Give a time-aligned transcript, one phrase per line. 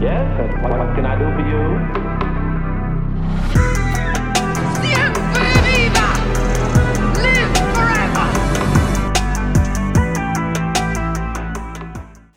[0.00, 0.30] Yes,
[0.62, 1.58] what, what can I do for you?
[4.80, 6.08] Siempre viva!
[7.18, 8.26] Live forever!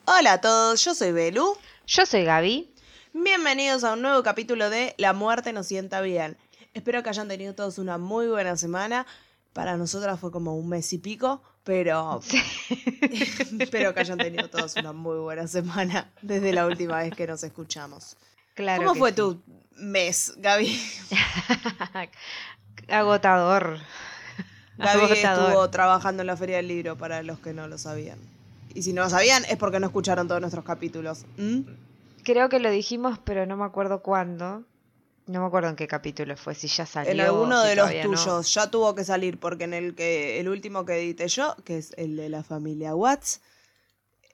[0.07, 1.55] Hola a todos, yo soy Belu.
[1.85, 2.73] Yo soy Gaby.
[3.13, 6.39] Bienvenidos a un nuevo capítulo de La muerte nos sienta bien.
[6.73, 9.05] Espero que hayan tenido todos una muy buena semana.
[9.53, 12.21] Para nosotras fue como un mes y pico, pero
[13.59, 17.43] espero que hayan tenido todos una muy buena semana desde la última vez que nos
[17.43, 18.17] escuchamos.
[18.55, 19.15] Claro ¿Cómo que fue sí.
[19.15, 19.41] tu
[19.77, 20.79] mes, Gaby?
[22.89, 23.79] Agotador.
[24.77, 25.47] Gaby Agotador.
[25.49, 28.19] estuvo trabajando en la Feria del Libro, para los que no lo sabían.
[28.73, 31.25] Y si no lo sabían, es porque no escucharon todos nuestros capítulos.
[31.37, 31.61] ¿Mm?
[32.23, 34.63] Creo que lo dijimos, pero no me acuerdo cuándo.
[35.31, 37.11] No me acuerdo en qué capítulo fue, si ya salió.
[37.13, 38.01] En alguno si de los no.
[38.01, 41.77] tuyos ya tuvo que salir porque en el que el último que edité yo, que
[41.77, 43.41] es el de la familia Watts,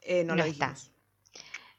[0.02, 0.76] eh, no, No lo está.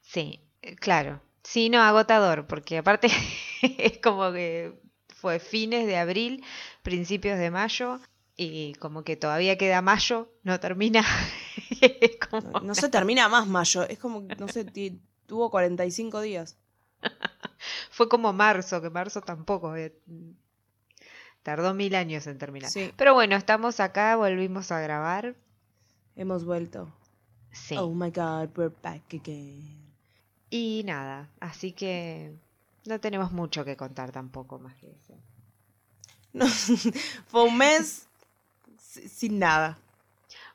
[0.01, 1.21] Sí, eh, claro.
[1.43, 3.09] Sí, no, agotador, porque aparte
[3.61, 6.41] es como que fue fines de abril,
[6.81, 7.99] principios de mayo,
[8.37, 11.03] y como que todavía queda mayo, no termina.
[12.29, 14.65] Como- No, no se termina más mayo, es como, no sé,
[15.25, 16.55] tuvo 45 días.
[17.91, 19.75] Fue como marzo, que marzo tampoco.
[19.75, 19.93] eh,
[21.43, 22.69] Tardó mil años en terminar.
[22.69, 22.93] Sí.
[22.97, 25.35] Pero bueno, estamos acá, volvimos a grabar.
[26.15, 26.91] Hemos vuelto.
[27.51, 27.75] Sí.
[27.77, 29.79] Oh my god, we're back again.
[30.49, 32.33] Y nada, así que
[32.85, 35.15] no tenemos mucho que contar tampoco más que eso.
[36.33, 36.45] No,
[37.27, 38.07] fue un mes
[38.79, 39.79] si- sin nada.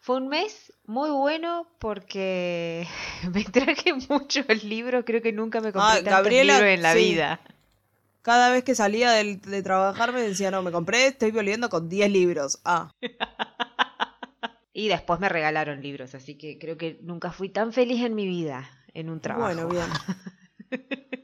[0.04, 2.86] Fue un mes muy bueno porque
[3.32, 6.92] me traje muchos libros, creo que nunca me compré Ah, tantos Gabriela, libros en la
[6.92, 6.98] sí.
[6.98, 7.40] vida.
[8.20, 11.88] Cada vez que salía del- de, trabajar me decía, no, me compré, estoy volviendo con
[11.88, 12.60] 10 libros.
[12.66, 12.90] Ah,
[14.74, 18.26] Y después me regalaron libros, así que creo que nunca fui tan feliz en mi
[18.26, 19.68] vida en un trabajo.
[19.68, 19.86] bueno, bien.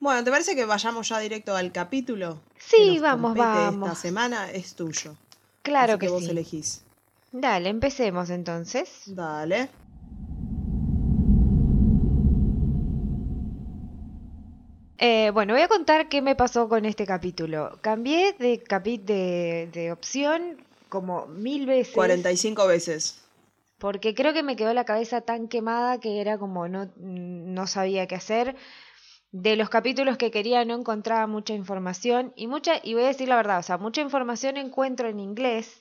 [0.00, 2.40] Bueno, ¿te parece que vayamos ya directo al capítulo?
[2.58, 3.88] Sí, que vamos, vamos.
[3.88, 5.16] Esta semana es tuyo.
[5.62, 6.30] Claro Así que, vos sí.
[6.30, 6.83] elegís.
[7.42, 9.02] Dale, empecemos entonces.
[9.06, 9.68] Dale.
[14.98, 17.78] Eh, bueno, voy a contar qué me pasó con este capítulo.
[17.82, 20.56] Cambié de, capi- de, de opción
[20.88, 21.94] como mil veces.
[21.94, 23.20] 45 veces.
[23.78, 28.06] Porque creo que me quedó la cabeza tan quemada que era como no, no sabía
[28.06, 28.56] qué hacer.
[29.32, 32.32] De los capítulos que quería no encontraba mucha información.
[32.36, 35.80] Y mucha, y voy a decir la verdad, o sea, mucha información encuentro en inglés.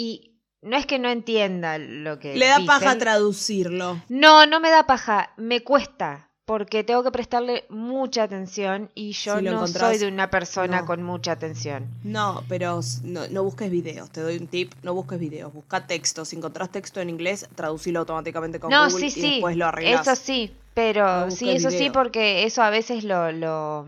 [0.00, 2.66] Y no es que no entienda lo que Le da dicen.
[2.66, 4.00] paja traducirlo.
[4.08, 9.38] No, no me da paja, me cuesta, porque tengo que prestarle mucha atención y yo
[9.38, 10.86] Si no soy de una persona no.
[10.86, 11.88] con mucha atención.
[12.04, 14.10] No, pero no, no busques videos.
[14.10, 14.72] Te doy un tip.
[14.82, 15.52] No busques videos.
[15.52, 16.24] Busca texto.
[16.24, 19.66] Si encontrás texto en inglés, traducilo automáticamente con No, Google sí, y sí, después lo
[19.66, 20.06] arreglás.
[20.06, 23.84] eso sí, pero sí, eso sí, porque eso a veces lo, lo,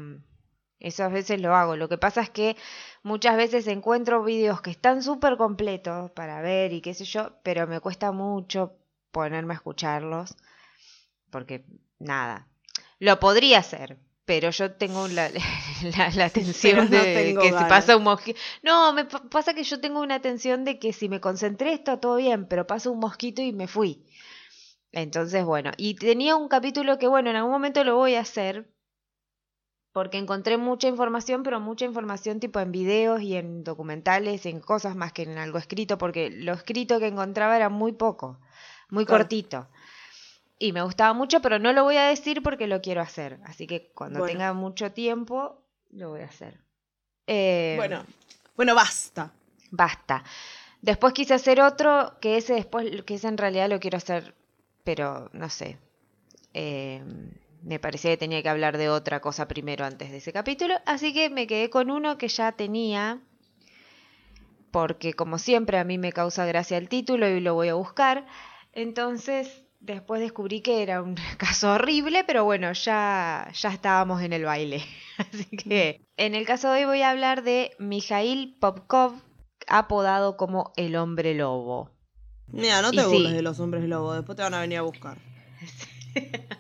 [0.81, 1.77] eso a veces lo hago.
[1.77, 2.57] Lo que pasa es que
[3.03, 7.67] muchas veces encuentro videos que están súper completos para ver y qué sé yo, pero
[7.67, 8.77] me cuesta mucho
[9.13, 10.37] ponerme a escucharlos,
[11.31, 11.65] porque
[11.99, 12.49] nada,
[12.99, 13.99] lo podría hacer.
[14.25, 15.29] Pero yo tengo la,
[15.99, 17.65] la, la tensión Pero no de que si ganas.
[17.65, 18.39] pasa un mosquito.
[18.63, 21.99] No, me pa- pasa que yo tengo una tensión de que si me concentré está
[22.01, 24.05] todo bien, pero pasa un mosquito y me fui.
[24.93, 28.71] Entonces, bueno, y tenía un capítulo que, bueno, en algún momento lo voy a hacer,
[29.93, 34.95] porque encontré mucha información, pero mucha información tipo en videos y en documentales, en cosas
[34.95, 38.39] más que en algo escrito, porque lo escrito que encontraba era muy poco,
[38.89, 39.25] muy Claro.
[39.25, 39.69] cortito.
[40.59, 43.41] Y me gustaba mucho, pero no lo voy a decir porque lo quiero hacer.
[43.45, 44.33] Así que cuando Bueno.
[44.33, 46.61] tenga mucho tiempo, lo voy a hacer.
[47.27, 48.05] Eh, Bueno,
[48.57, 49.33] bueno, basta.
[49.71, 50.23] Basta.
[50.83, 54.35] Después quise hacer otro, que ese después, que ese en realidad lo quiero hacer,
[54.85, 55.79] pero no sé.
[56.55, 57.03] Eh,
[57.63, 61.13] me parecía que tenía que hablar de otra cosa primero antes de ese capítulo, así
[61.13, 63.21] que me quedé con uno que ya tenía,
[64.71, 68.27] porque como siempre a mí me causa gracia el título y lo voy a buscar.
[68.73, 74.45] Entonces, después descubrí que era un caso horrible, pero bueno, ya, ya estábamos en el
[74.45, 74.85] baile.
[75.19, 79.15] Así que en el caso de hoy voy a hablar de Mijail Popkov,
[79.67, 81.91] apodado como el hombre lobo.
[82.47, 83.09] Mira, no Y te sí.
[83.09, 84.17] burles de los hombres lobos.
[84.17, 85.19] Después te van a venir a buscar.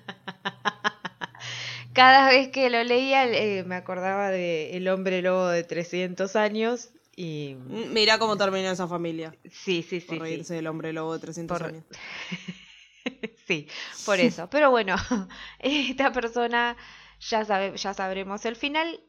[2.00, 6.88] Cada vez que lo leía eh, me acordaba de El hombre lobo de 300 años
[7.14, 9.34] y Mm, Mira cómo terminó esa familia.
[9.50, 10.54] sí, sí, Por sí, reírse sí.
[10.54, 11.84] del hombre lobo de 300 Por- años.
[13.46, 13.66] Sí,
[14.06, 14.48] por eso.
[14.50, 14.94] Pero bueno,
[15.58, 16.76] esta persona
[17.18, 19.00] ya sabe, ya sabremos el final,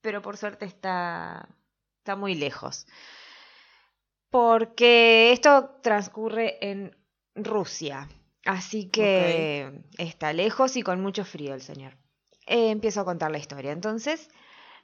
[0.00, 1.48] pero por suerte está,
[1.98, 2.86] está muy lejos.
[4.30, 6.96] Porque esto transcurre en
[7.34, 8.08] Rusia.
[8.44, 11.96] Así que está lejos y con mucho frío el señor.
[12.46, 13.72] Eh, empiezo a contar la historia.
[13.72, 14.28] Entonces,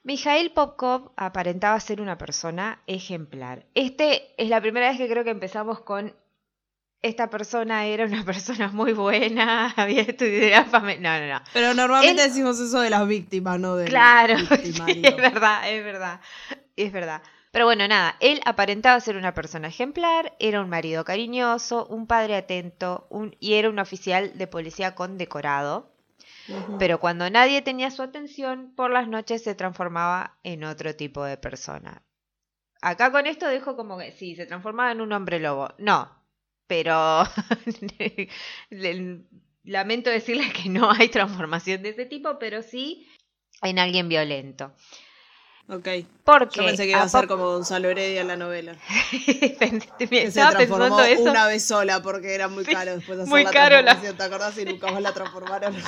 [0.03, 3.65] Mijail Popkov aparentaba ser una persona ejemplar.
[3.75, 6.13] Este es la primera vez que creo que empezamos con
[7.01, 11.41] esta persona era una persona muy buena, había estudiado No, no, no.
[11.53, 16.21] Pero normalmente decimos eso de las víctimas, no de Claro, sí, es verdad, es verdad.
[16.75, 17.21] Es verdad.
[17.51, 22.37] Pero bueno, nada, él aparentaba ser una persona ejemplar, era un marido cariñoso, un padre
[22.37, 25.90] atento un, y era un oficial de policía condecorado.
[26.79, 31.37] Pero cuando nadie tenía su atención, por las noches se transformaba en otro tipo de
[31.37, 32.03] persona.
[32.81, 35.69] Acá con esto dejo como que sí, se transformaba en un hombre lobo.
[35.77, 36.11] No,
[36.67, 37.23] pero
[39.63, 43.07] lamento decirles que no hay transformación de ese tipo, pero sí
[43.61, 44.73] en alguien violento.
[45.67, 45.87] Ok.
[46.23, 48.75] Porque Yo pensé que iba a, ser como Gonzalo Heredia en la novela.
[49.99, 53.51] que se transformó una vez sola porque era muy caro después de hacer muy la
[53.51, 53.99] caro la...
[53.99, 54.57] ¿Te acordás?
[54.57, 55.75] Y nunca más la transformaron.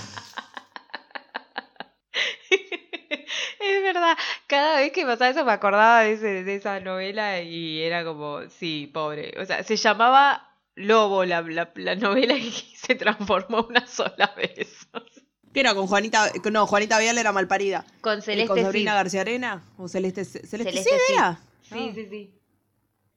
[3.74, 4.18] es verdad,
[4.48, 8.50] cada vez que pasaba eso me acordaba de, ese, de esa novela y era como,
[8.50, 9.34] sí, pobre.
[9.40, 11.42] O sea, se llamaba Lobo la,
[11.76, 14.88] la, novela y se transformó una sola vez.
[15.54, 16.32] ¿Qué era con Juanita?
[16.52, 17.86] No, Juanita Vial era malparida.
[18.02, 19.64] Con Celeste ¿Con Sabrina García Arena?
[19.78, 20.26] ¿O Celeste?
[20.26, 21.40] Celeste, Celeste sí, era.
[21.62, 22.40] Sí, sí, sí.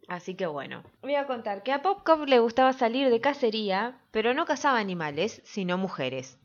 [0.08, 4.34] Así que bueno, voy a contar que a Popcorn le gustaba salir de cacería, pero
[4.34, 6.38] no cazaba animales, sino mujeres.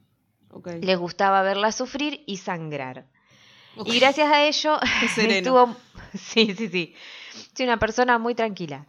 [0.50, 0.82] Okay.
[0.82, 3.06] Le gustaba verlas sufrir y sangrar.
[3.86, 4.80] Y gracias a ello
[5.18, 5.76] estuvo...
[6.14, 6.96] Sí, sí, sí.
[7.54, 8.88] Sí, una persona muy tranquila.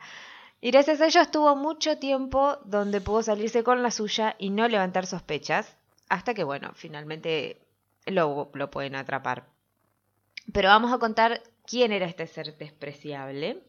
[0.61, 4.69] Y gracias a ello estuvo mucho tiempo donde pudo salirse con la suya y no
[4.69, 5.77] levantar sospechas,
[6.09, 7.61] hasta que, bueno, finalmente
[8.07, 9.47] lo, lo pueden atrapar.
[10.53, 13.63] Pero vamos a contar quién era este ser despreciable.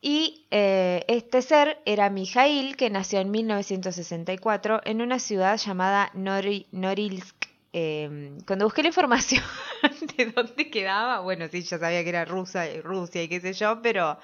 [0.00, 7.35] Y eh, este ser era Mijail, que nació en 1964 en una ciudad llamada Norilsk.
[7.78, 9.44] Eh, cuando busqué la información
[10.16, 13.82] de dónde quedaba, bueno, sí, ya sabía que era Rusia, Rusia y qué sé yo,
[13.82, 14.18] pero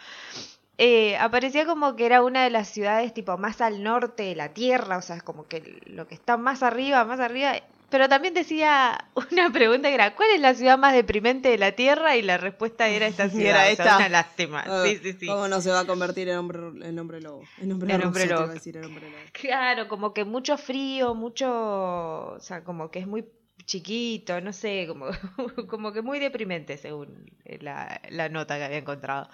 [0.78, 4.54] eh, aparecía como que era una de las ciudades tipo más al norte de la
[4.54, 7.52] Tierra, o sea, como que lo que está más arriba, más arriba.
[7.90, 11.72] Pero también decía una pregunta que era, ¿cuál es la ciudad más deprimente de la
[11.72, 12.16] Tierra?
[12.16, 13.50] Y la respuesta era esta ciudad.
[13.50, 13.96] Era esta.
[13.98, 14.64] una lástima.
[14.66, 15.26] Ah, sí, sí, sí.
[15.26, 17.42] ¿Cómo no se va a convertir en hombre, en hombre lobo?
[17.60, 18.44] En hombre, En hombre ruso, te lobo.
[18.44, 19.22] iba a decir, en hombre lobo.
[19.32, 23.26] Claro, como que mucho frío, mucho, o sea, como que es muy
[23.64, 25.06] chiquito, no sé, como,
[25.68, 27.30] como que muy deprimente según
[27.60, 29.28] la, la nota que había encontrado.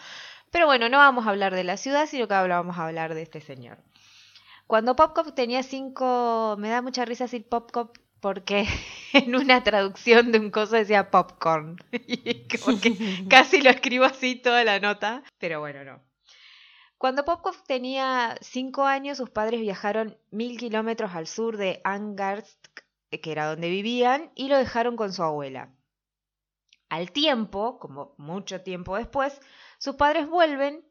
[0.50, 3.22] Pero bueno, no vamos a hablar de la ciudad, sino que vamos a hablar de
[3.22, 3.78] este señor.
[4.66, 8.66] Cuando Popcop tenía cinco, me da mucha risa decir Popcop porque
[9.12, 11.76] en una traducción de un coso decía popcorn.
[11.92, 16.00] Y como que casi lo escribo así toda la nota, pero bueno, no.
[16.96, 23.32] Cuando Popkov tenía cinco años, sus padres viajaron mil kilómetros al sur de Angarsk, que
[23.32, 25.75] era donde vivían, y lo dejaron con su abuela.
[26.88, 29.40] Al tiempo, como mucho tiempo después,
[29.78, 30.84] sus padres vuelven.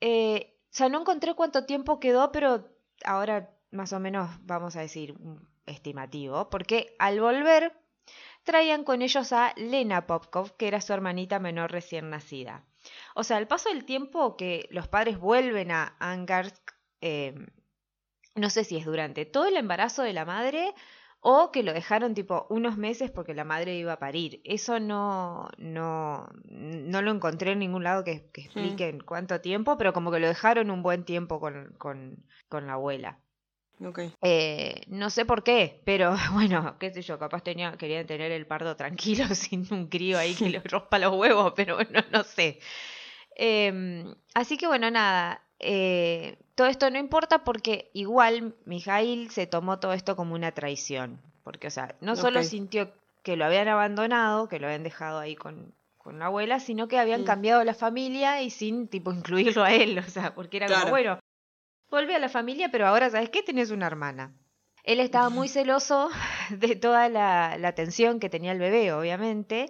[0.00, 2.68] Eh, o sea, no encontré cuánto tiempo quedó, pero
[3.04, 5.14] ahora más o menos vamos a decir
[5.66, 7.76] estimativo, porque al volver
[8.44, 12.64] traían con ellos a Lena Popkov, que era su hermanita menor recién nacida.
[13.14, 17.34] O sea, al paso del tiempo que los padres vuelven a Angarsk, eh,
[18.34, 20.74] no sé si es durante todo el embarazo de la madre
[21.20, 24.40] o que lo dejaron tipo unos meses porque la madre iba a parir.
[24.44, 29.76] Eso no, no, no lo encontré en ningún lado que, que explique en cuánto tiempo,
[29.76, 33.18] pero como que lo dejaron un buen tiempo con, con, con la abuela.
[33.80, 34.12] Okay.
[34.22, 38.46] Eh, no sé por qué, pero bueno, qué sé yo, capaz tenía, querían tener el
[38.46, 42.60] pardo tranquilo sin un crío ahí que le rompa los huevos, pero bueno, no sé.
[43.36, 49.78] Eh, así que bueno, nada, eh, todo esto no importa porque igual Mijail se tomó
[49.78, 54.48] todo esto como una traición, porque o sea, no solo sintió que lo habían abandonado,
[54.48, 57.26] que lo habían dejado ahí con, con la abuela, sino que habían Mm.
[57.26, 61.18] cambiado la familia y sin tipo incluirlo a él, o sea, porque era como, bueno,
[61.90, 63.42] volví a la familia, pero ahora, ¿sabes qué?
[63.42, 64.32] Tenés una hermana.
[64.84, 66.08] Él estaba muy celoso
[66.50, 69.68] de toda la, la atención que tenía el bebé, obviamente.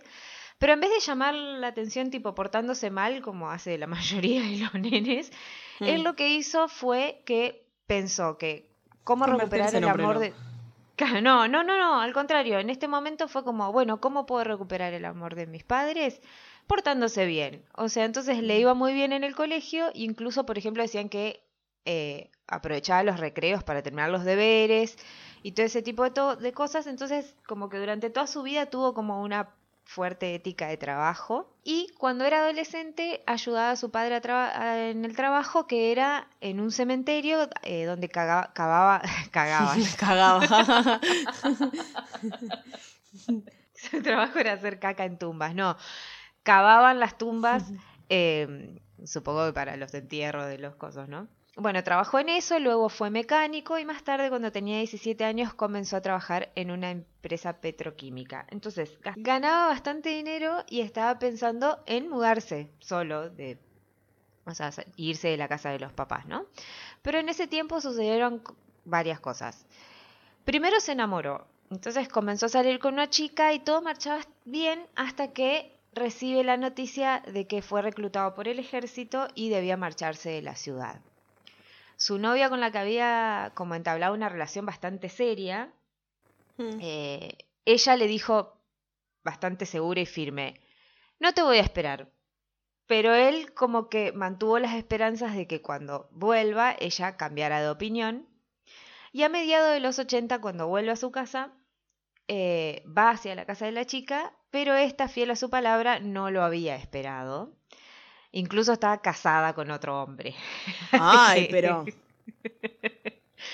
[0.59, 4.59] Pero en vez de llamar la atención tipo portándose mal, como hace la mayoría de
[4.59, 5.33] los nenes,
[5.81, 6.05] él Mm.
[6.05, 8.69] lo que hizo fue que pensó que
[9.05, 10.35] cómo recuperar el amor de...
[11.23, 14.93] No, no, no, no, al contrario, en este momento fue como, bueno, ¿cómo puedo recuperar
[14.95, 16.21] el amor de mis padres?
[16.67, 17.65] Portándose bien.
[17.77, 18.47] O sea, entonces Mm.
[18.47, 21.45] le iba muy bien en el colegio, incluso, por ejemplo, decían que
[21.85, 24.99] eh, aprovechaba los recreos para terminar los deberes
[25.43, 26.87] y todo ese tipo de cosas.
[26.87, 29.55] Entonces, como que durante toda su vida tuvo como una
[29.89, 35.17] fuerte ética de trabajo y cuando era adolescente ayudaba a su padre a en el
[35.17, 39.81] trabajo que era en un cementerio eh, donde caga- cavaba, cagaban.
[39.99, 40.47] Cagaba.
[43.75, 45.75] Su trabajo era hacer caca en tumbas, no.
[46.43, 47.65] Cavaban las tumbas,
[48.11, 51.29] eh, supongo que para los entierros de los cosos, ¿no?
[51.61, 55.97] Bueno, trabajó en eso, luego fue mecánico y más tarde, cuando tenía 17 años, comenzó
[55.97, 58.47] a trabajar en una empresa petroquímica.
[58.51, 63.59] Entonces, ga- ganaba bastante dinero y estaba pensando en mudarse solo, de,
[64.47, 66.47] o sea, irse de la casa de los papás, ¿no?
[67.03, 68.43] Pero en ese tiempo sucedieron
[68.85, 69.67] varias cosas.
[70.45, 75.33] Primero se enamoró, entonces comenzó a salir con una chica y todo marchaba bien hasta
[75.33, 80.43] que recibe la noticia de que fue reclutado por el ejército y debía marcharse de
[80.43, 81.01] la ciudad.
[81.99, 85.75] Su novia con la que había como entablado una relación bastante seria,
[86.59, 86.79] Mm.
[86.81, 88.61] eh, ella le dijo
[89.25, 90.61] bastante segura y firme,
[91.21, 92.11] no te voy a esperar.
[92.87, 98.27] Pero él como que mantuvo las esperanzas de que cuando vuelva ella cambiara de opinión.
[99.13, 101.53] Y a mediados de los 80, cuando vuelve a su casa,
[102.29, 106.31] eh, va hacia la casa de la chica, pero esta, fiel a su palabra, no
[106.31, 107.58] lo había esperado.
[108.33, 110.35] Incluso estaba casada con otro hombre.
[110.93, 111.85] Ay, pero.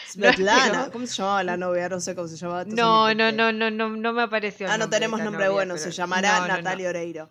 [0.08, 1.88] Svetlana, ¿cómo se llamaba la novia?
[1.88, 2.64] No sé cómo se llamaba.
[2.64, 4.70] No, no, no, no, no, no me apareció.
[4.70, 6.46] Ah, no tenemos nombre novia, bueno, pero- se llamará No.
[6.48, 7.28] Natalia Oreiro.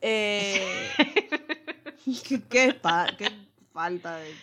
[0.00, 0.90] Eh,
[2.28, 2.80] ¿qué, qué
[3.18, 3.32] qué
[3.72, 4.34] falta de.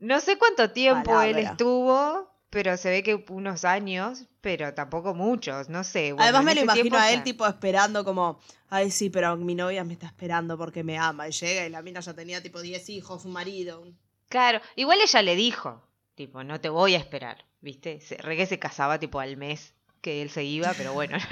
[0.00, 5.68] No sé cuánto tiempo él estuvo, pero se ve que unos años, pero tampoco muchos,
[5.68, 6.12] no sé.
[6.12, 8.40] bueno, Además me lo imagino tiempo a él tipo esperando como,
[8.70, 11.28] ay sí, pero mi novia me está esperando porque me ama.
[11.28, 13.80] Y llega y la mina ya tenía tipo 10 hijos, un marido.
[13.82, 15.82] un- Claro, igual ella le dijo,
[16.14, 18.00] tipo, no te voy a esperar, ¿viste?
[18.00, 21.18] Se, re que se casaba tipo al mes que él se iba, pero bueno.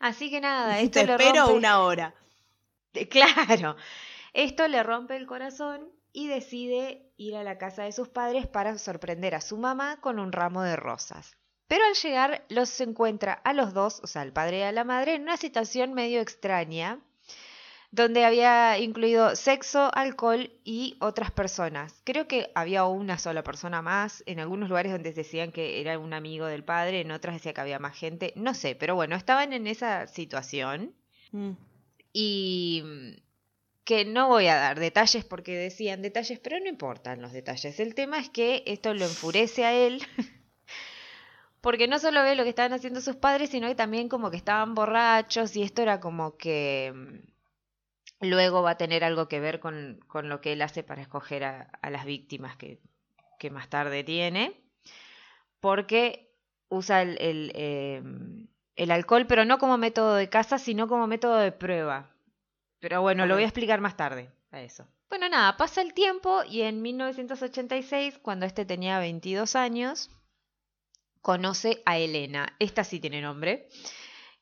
[0.00, 2.14] Así que nada, esto Te espero rompe- una hora.
[3.10, 3.76] Claro,
[4.34, 8.78] esto le rompe el corazón y decide ir a la casa de sus padres para
[8.78, 11.36] sorprender a su mamá con un ramo de rosas.
[11.68, 14.84] Pero al llegar los encuentra a los dos, o sea, al padre y a la
[14.84, 17.00] madre, en una situación medio extraña,
[17.90, 22.00] donde había incluido sexo, alcohol y otras personas.
[22.04, 26.12] Creo que había una sola persona más, en algunos lugares donde decían que era un
[26.14, 29.52] amigo del padre, en otras decía que había más gente, no sé, pero bueno, estaban
[29.52, 30.94] en esa situación
[31.32, 31.52] Mm.
[32.12, 33.21] y
[33.84, 37.80] que no voy a dar detalles porque decían detalles, pero no importan los detalles.
[37.80, 40.02] El tema es que esto lo enfurece a él,
[41.60, 44.36] porque no solo ve lo que estaban haciendo sus padres, sino que también como que
[44.36, 49.60] estaban borrachos y esto era como que mm, luego va a tener algo que ver
[49.60, 52.80] con, con lo que él hace para escoger a, las víctimas que,
[53.38, 54.62] que más tarde tiene,
[55.60, 56.30] porque
[56.68, 57.16] usa el,
[57.54, 58.02] eh,
[58.76, 62.11] el alcohol, pero no como método de caza, sino como método de prueba.
[62.82, 64.84] Pero bueno, lo voy a explicar más tarde a eso.
[65.08, 70.10] Bueno, nada, pasa el tiempo y en 1986, cuando este tenía 22 años,
[71.20, 72.56] conoce a Elena.
[72.58, 73.68] Esta sí tiene nombre.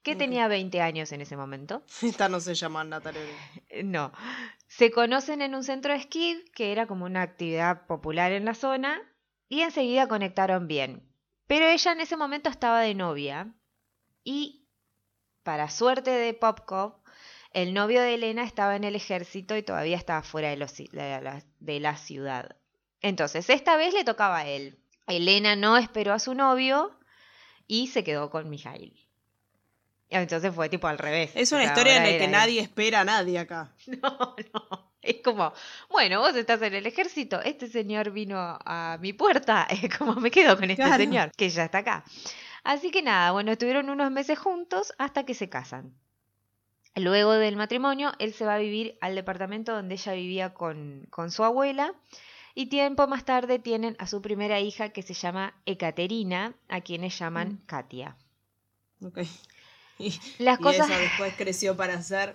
[0.02, 0.18] Que Ok.
[0.18, 1.82] tenía 20 años en ese momento.
[2.02, 3.20] Esta no se llama Natalia.
[3.68, 4.10] Eh, No.
[4.68, 8.54] Se conocen en un centro de esquí, que era como una actividad popular en la
[8.54, 9.02] zona,
[9.50, 11.12] y enseguida conectaron bien.
[11.46, 13.52] Pero ella en ese momento estaba de novia,
[14.24, 14.66] y
[15.42, 16.99] para suerte de Popkov,
[17.52, 21.80] el novio de Elena estaba en el ejército y todavía estaba fuera de, los- de
[21.80, 22.56] la, ciudad.
[23.00, 24.78] Entonces, esta vez le tocaba a él.
[25.06, 26.96] Elena no esperó a su novio
[27.66, 28.94] y se quedó con Mijail.
[30.08, 31.30] Entonces fue tipo al revés.
[31.34, 32.30] Es O una sea, historia en la que él.
[32.30, 33.72] nadie espera a nadie acá.
[33.86, 34.90] No, no.
[35.02, 35.52] Es como,
[35.88, 40.30] bueno, vos estás en el ejército, este señor vino a mi puerta, es como me
[40.30, 40.98] quedo con este Claro.
[40.98, 42.04] señor, que ya está acá.
[42.64, 45.94] Así que nada, bueno, estuvieron unos meses juntos hasta que se casan.
[46.96, 51.30] Luego del matrimonio, él se va a vivir al departamento donde ella vivía con, con
[51.30, 51.94] su abuela.
[52.54, 57.16] Y tiempo más tarde tienen a su primera hija que se llama Ekaterina, a quienes
[57.18, 57.66] llaman Mm.
[57.66, 58.16] Katia.
[59.04, 59.18] Ok.
[59.98, 60.88] Y, Las y cosas...
[60.88, 62.34] esa después creció para ser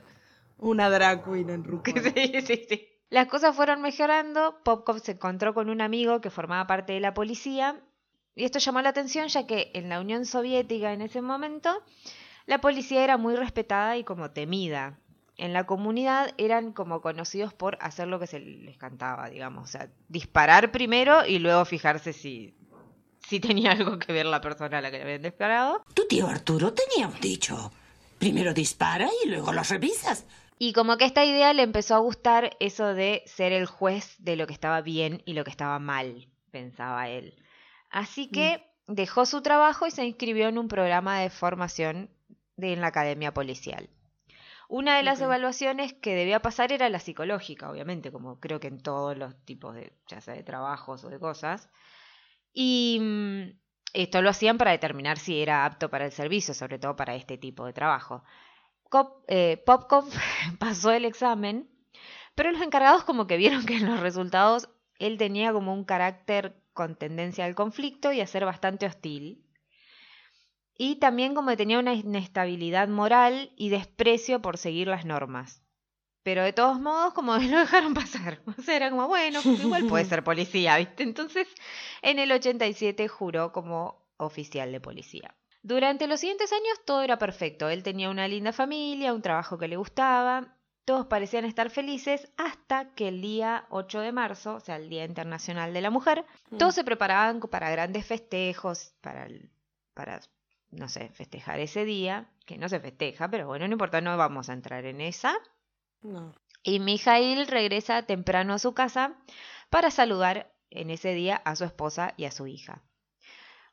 [0.59, 1.99] una drag queen en RuPaul.
[2.13, 2.87] Sí, sí, sí.
[3.09, 4.61] Las cosas fueron mejorando.
[4.63, 7.81] Popkov se encontró con un amigo que formaba parte de la policía.
[8.35, 11.81] Y esto llamó la atención ya que en la Unión Soviética en ese momento
[12.45, 14.99] la policía era muy respetada y como temida.
[15.37, 19.65] En la comunidad eran como conocidos por hacer lo que se les cantaba, digamos.
[19.65, 22.55] O sea, disparar primero y luego fijarse si,
[23.27, 25.83] si tenía algo que ver la persona a la que le habían disparado.
[25.93, 27.71] Tu tío Arturo tenía un dicho.
[28.17, 30.25] Primero dispara y luego los revisas.
[30.57, 34.37] Y como que esta idea le empezó a gustar eso de ser el juez de
[34.37, 37.35] lo que estaba bien y lo que estaba mal, pensaba él.
[37.89, 42.09] Así que dejó su trabajo y se inscribió en un programa de formación
[42.57, 43.89] de, en la academia policial.
[44.69, 48.81] Una de las evaluaciones que debía pasar era la psicológica, obviamente, como creo que en
[48.81, 51.69] todos los tipos de, ya sea de trabajos o de cosas.
[52.53, 53.59] Y mm,
[53.93, 57.37] esto lo hacían para determinar si era apto para el servicio, sobre todo para este
[57.37, 58.23] tipo de trabajo.
[58.89, 60.05] Cop- eh, Popkov
[60.59, 61.69] pasó el examen,
[62.35, 64.69] pero los encargados como que vieron que en los resultados
[64.99, 69.44] él tenía como un carácter con tendencia al conflicto y a ser bastante hostil.
[70.77, 75.61] Y también como que tenía una inestabilidad moral y desprecio por seguir las normas.
[76.23, 78.41] Pero de todos modos, como lo dejaron pasar.
[78.57, 81.03] O sea, era como, bueno, igual puede ser policía, ¿viste?
[81.03, 81.47] Entonces,
[82.01, 85.35] en el 87 juró como oficial de policía.
[85.61, 87.69] Durante los siguientes años todo era perfecto.
[87.69, 90.55] Él tenía una linda familia, un trabajo que le gustaba.
[90.83, 95.05] Todos parecían estar felices hasta que el día 8 de marzo, o sea, el Día
[95.05, 96.23] Internacional de la Mujer,
[96.59, 99.49] todos se preparaban para grandes festejos, para, el-
[99.95, 100.19] para,
[100.75, 104.49] no sé, festejar ese día, que no se festeja, pero bueno, no importa, no vamos
[104.49, 105.35] a entrar en esa.
[106.01, 106.33] No.
[106.63, 109.17] Y Mijail regresa temprano a su casa
[109.69, 112.83] para saludar en ese día a su esposa y a su hija.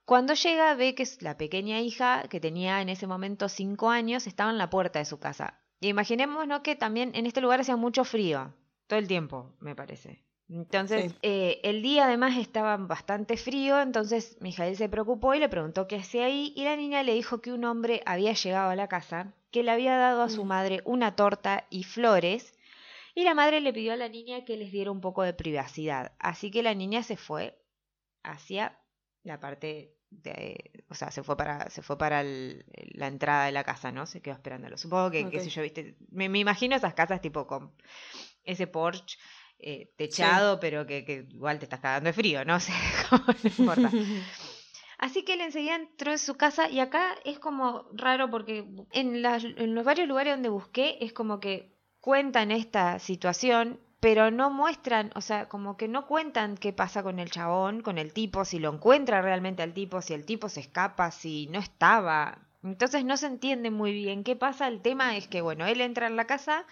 [0.05, 4.51] Cuando llega ve que la pequeña hija, que tenía en ese momento cinco años, estaba
[4.51, 5.61] en la puerta de su casa.
[5.81, 8.55] Y imaginémonos que también en este lugar hacía mucho frío,
[8.87, 10.25] todo el tiempo, me parece.
[10.53, 11.19] Entonces, Sí.
[11.23, 15.97] eh, el día además estaba bastante frío, entonces Mijail se preocupó y le preguntó qué
[15.97, 19.33] hacía ahí, y la niña le dijo que un hombre había llegado a la casa,
[19.51, 22.55] que le había dado a su madre una torta y flores,
[23.15, 26.13] y la madre le pidió a la niña que les diera un poco de privacidad.
[26.19, 27.59] Así que la niña se fue
[28.23, 28.79] hacia
[29.23, 33.53] la parte de, o sea, se fue para, se fue para el- la entrada de
[33.53, 34.07] la casa, ¿no?
[34.07, 34.77] Se quedó esperándolo.
[34.77, 35.45] Supongo que, qué Ok.
[35.45, 37.73] sé yo, viste, me, me imagino esas casas tipo con
[38.45, 39.17] ese porche
[39.63, 42.57] eh, techado, pero que, que igual te estás cagando de frío, ¿no?
[42.57, 42.75] O sea,
[43.11, 43.91] no importa.
[44.99, 49.25] Así que él enseguida entró en su casa y acá es como raro porque en,
[49.25, 55.11] en los varios lugares donde busqué es como que cuentan esta situación, pero no muestran,
[55.15, 58.59] o sea, como que no cuentan qué pasa con el chabón, con el tipo, si
[58.59, 62.39] lo encuentra realmente al tipo, si el tipo se escapa, si no estaba.
[62.65, 64.69] Entonces no se entiende muy bien qué pasa.
[64.69, 66.67] El tema es que, bueno, él entra en la casa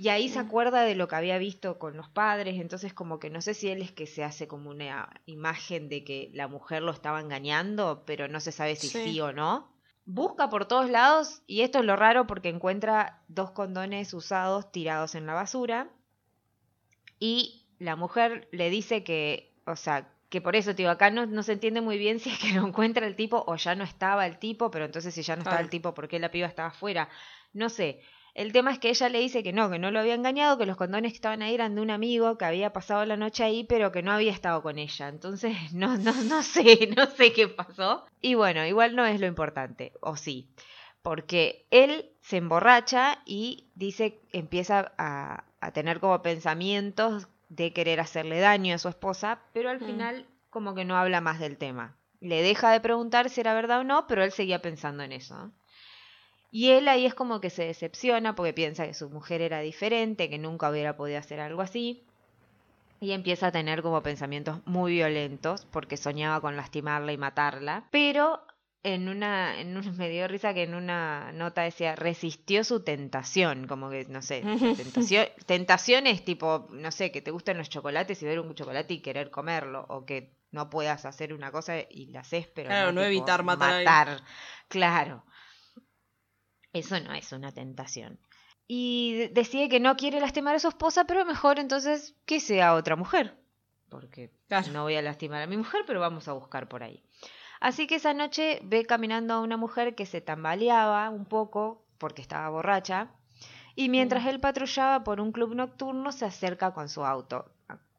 [0.00, 3.28] y ahí se acuerda de lo que había visto con los padres, entonces como que
[3.28, 6.82] no sé si él es que se hace como una imagen de que la mujer
[6.82, 9.20] lo estaba engañando, pero no se sabe si sí, Sí.
[9.20, 9.70] o no.
[10.06, 15.14] Busca por todos lados y esto es lo raro porque encuentra dos condones usados tirados
[15.14, 15.90] en la basura
[17.18, 21.42] y la mujer le dice que, o sea, que por eso, tío, acá no, no
[21.42, 24.24] se entiende muy bien si es que lo encuentra el tipo o ya no estaba
[24.24, 26.68] el tipo, pero entonces si ya no estaba el tipo, ¿por qué la piba estaba
[26.68, 27.10] afuera?
[27.52, 28.00] No sé.
[28.34, 30.66] El tema es que ella le dice que no, que no lo había engañado, que
[30.66, 33.64] los condones que estaban ahí eran de un amigo que había pasado la noche ahí,
[33.64, 35.08] pero que no había estado con ella.
[35.08, 38.04] Entonces, no, no, no sé, no sé qué pasó.
[38.20, 40.48] Y bueno, igual no es lo importante, o sí.
[41.02, 48.38] Porque él se emborracha y dice, empieza a, a tener como pensamientos de querer hacerle
[48.38, 49.86] daño a su esposa, pero al Mm.
[49.86, 51.96] final como que no habla más del tema.
[52.20, 55.50] Le deja de preguntar si era verdad o no, pero él seguía pensando en eso.
[56.50, 60.28] Y él ahí es como que se decepciona porque piensa que su mujer era diferente,
[60.28, 62.04] que nunca hubiera podido hacer algo así.
[63.00, 67.84] Y empieza a tener como pensamientos muy violentos porque soñaba con lastimarla y matarla.
[67.90, 68.44] Pero
[68.82, 73.66] en una, en un, me dio risa que en una nota decía resistió su tentación,
[73.66, 74.42] como que no sé,
[74.76, 79.00] tentación, tentaciones tipo, no sé, que te gusten los chocolates y ver un chocolate y
[79.00, 83.00] querer comerlo, o que no puedas hacer una cosa y la haces, pero Claro, no
[83.02, 84.22] tipo, evitar matar matar.
[84.68, 85.24] Claro.
[86.72, 88.18] Eso no es una tentación.
[88.66, 92.74] Y de- decide que no quiere lastimar a su esposa, pero mejor entonces que sea
[92.74, 93.36] otra mujer.
[93.88, 94.68] Porque Claro.
[94.72, 97.02] no voy a lastimar a mi mujer, pero vamos a buscar por ahí.
[97.60, 102.22] Así que esa noche ve caminando a una mujer que se tambaleaba un poco porque
[102.22, 103.10] estaba borracha.
[103.74, 107.50] Y mientras él patrullaba por un club nocturno, se acerca con su auto.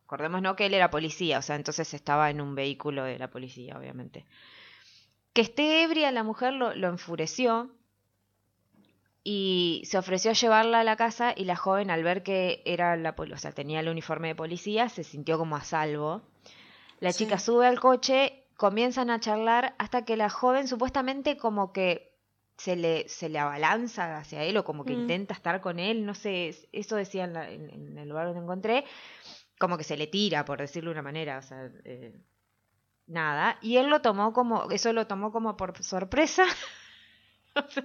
[0.05, 3.77] Acordémonos que él era policía, o sea, entonces estaba en un vehículo de la policía,
[3.77, 4.25] obviamente.
[5.33, 7.71] Que esté ebria la mujer lo, lo enfureció
[9.23, 12.95] y se ofreció a llevarla a la casa y la joven al ver que era
[12.95, 16.21] la o sea, tenía el uniforme de policía, se sintió como a salvo.
[16.99, 17.23] La Sí.
[17.25, 22.11] chica sube al coche, comienzan a charlar hasta que la joven supuestamente como que
[22.57, 24.99] se le, se le abalanza hacia él o como que Mm.
[25.01, 28.27] intenta estar con él, no sé, es- eso decía en, la- en- en el lugar
[28.27, 28.85] donde encontré,
[29.59, 32.13] como que se le tira, por decirlo de una manera, o sea, eh,
[33.07, 36.45] nada, y él lo tomó como, eso lo tomó como por sorpresa.
[37.55, 37.83] O sea,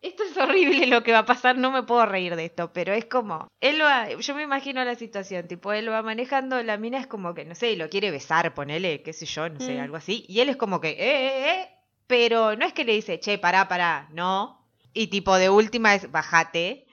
[0.00, 2.92] esto es horrible lo que va a pasar, no me puedo reír de esto, pero
[2.92, 6.98] es como, él va, yo me imagino la situación, tipo, él va manejando, la mina
[6.98, 9.80] es como que, no sé, lo quiere besar, ponele, qué sé yo, no sé, Mm.
[9.80, 11.68] algo así, y él es como que, eh, eh, eh,
[12.06, 16.10] pero no es que le dice, che, pará, pará, no, y tipo de última es
[16.10, 16.86] bajate.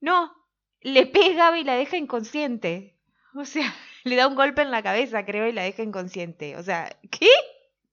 [0.00, 0.32] No,
[0.80, 2.96] le pega y la deja inconsciente.
[3.34, 6.56] O sea, le da un golpe en la cabeza, creo, y la deja inconsciente.
[6.56, 7.28] O sea, ¿qué?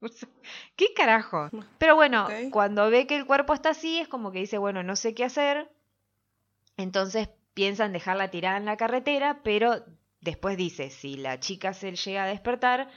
[0.76, 1.50] ¿Qué carajo?
[1.78, 4.96] Pero bueno, cuando ve que el cuerpo está así, es como que dice, bueno, no
[4.96, 5.70] sé qué hacer.
[6.78, 9.84] Entonces piensa en dejarla tirada en la carretera, pero
[10.22, 12.90] después dice, si la chica se llega a despertar,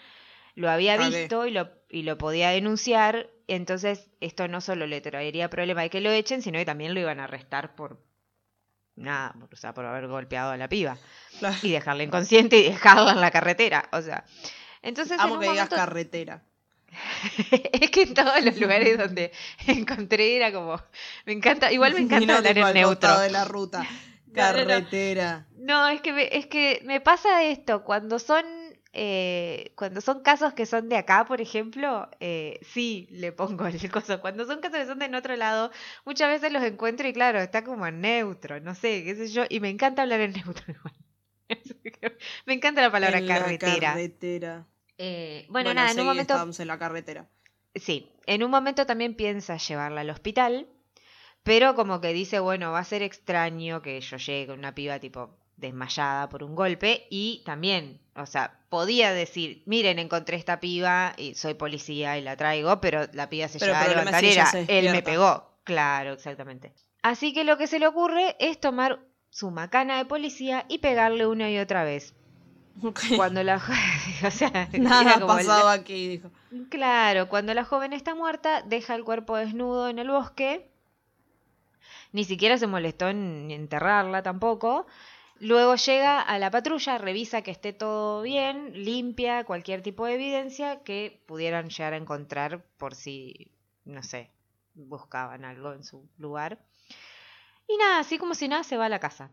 [0.55, 5.51] lo había visto y lo, y lo podía denunciar, entonces esto no solo le traería
[5.51, 8.03] problema de que lo echen, sino que también lo iban a arrestar por
[8.95, 10.97] nada, o sea, por haber golpeado a la piba
[11.63, 14.25] y dejarla inconsciente y dejarla en la carretera, o sea.
[14.81, 16.43] Entonces, en Amo un que digas carretera.
[17.73, 19.33] es que en todos los lugares donde
[19.67, 20.81] encontré era como,
[21.25, 23.21] me encanta, igual me encanta no hablar en neutro.
[23.21, 23.83] de la ruta.
[24.27, 24.67] No, no, no.
[24.67, 25.47] Carretera.
[25.57, 28.45] No, es que me, es que me pasa esto, cuando son
[28.99, 33.91] eh, cuando son casos que son de acá, por ejemplo, eh, sí le pongo el
[33.91, 34.23] coso.
[34.23, 35.71] Cuando son casos que son de en otro lado,
[36.07, 39.45] muchas veces los encuentro y claro, está como en neutro, no sé, qué sé yo,
[39.51, 40.75] y me encanta hablar en neutro
[42.47, 44.67] me encanta la palabra En la carretera.
[44.99, 47.29] Eh, bueno, nada, en un momento estábamos en la carretera.
[47.75, 50.67] Sí, en un momento también piensa llevarla al hospital,
[51.43, 54.99] pero como que dice, bueno, va a ser extraño que yo llegue con una piba
[54.99, 61.15] tipo desmayada por un golpe y también, o sea, podía decir, miren, encontré esta piba
[61.17, 64.51] y soy policía y la traigo, pero la piba se llega a levantar si era,
[64.69, 65.61] él me pegó.
[65.65, 66.73] Claro, exactamente.
[67.03, 71.27] Así que lo que se le ocurre es tomar su macana de policía y pegarle
[71.27, 72.15] una y otra vez.
[73.17, 73.57] Cuando la...
[74.27, 76.31] o sea, Nada ha el- aquí, dijo.
[76.71, 80.71] Claro, cuando la joven está muerta, deja el cuerpo desnudo en el bosque.
[82.13, 84.87] Ni siquiera se molestó en enterrarla tampoco.
[85.39, 90.83] Luego llega a la patrulla, revisa que esté todo bien, limpia cualquier tipo de evidencia
[90.83, 93.51] que pudieran llegar a encontrar por si,
[93.85, 94.31] no sé,
[94.75, 96.59] buscaban algo en su lugar.
[97.69, 99.31] Y nada, así como si nada, se va a la casa.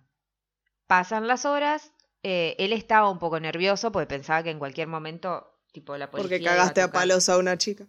[0.88, 1.93] Pasan las horas,
[2.24, 6.38] eh, él estaba un poco nervioso porque pensaba que en cualquier momento, tipo, la policía.
[6.38, 7.86] Porque cagaste a palos a una chica.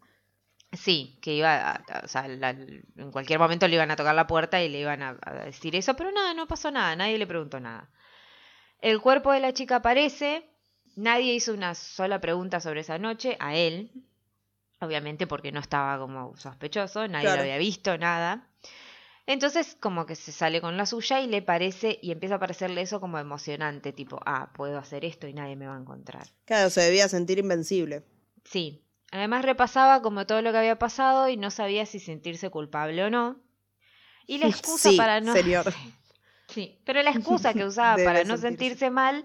[0.72, 4.14] Sí, que iba a, a- o sea, la- en cualquier momento le iban a tocar
[4.14, 7.16] la puerta y le iban a, a decir eso, pero nada, no pasó nada, nadie
[7.16, 7.90] le preguntó nada.
[8.80, 10.44] El cuerpo de la chica aparece,
[10.96, 13.92] nadie hizo una sola pregunta sobre esa noche, a él,
[14.80, 17.36] obviamente porque no estaba como sospechoso, nadie Claro.
[17.36, 18.48] lo había visto, nada.
[19.26, 22.82] Entonces como que se sale con la suya y le parece, y empieza a parecerle
[22.82, 26.26] eso como emocionante, tipo, ah, puedo hacer esto y nadie me va a encontrar.
[26.44, 28.04] Claro, se debía sentir invencible.
[28.44, 28.82] Sí.
[29.12, 33.10] Además repasaba como todo lo que había pasado y no sabía si sentirse culpable o
[33.10, 33.40] no.
[34.26, 35.32] Y la excusa Sí, para no...
[35.32, 35.72] señor.
[36.46, 38.48] Sí, pero la excusa que usaba para no sentirse.
[38.48, 39.24] sentirse mal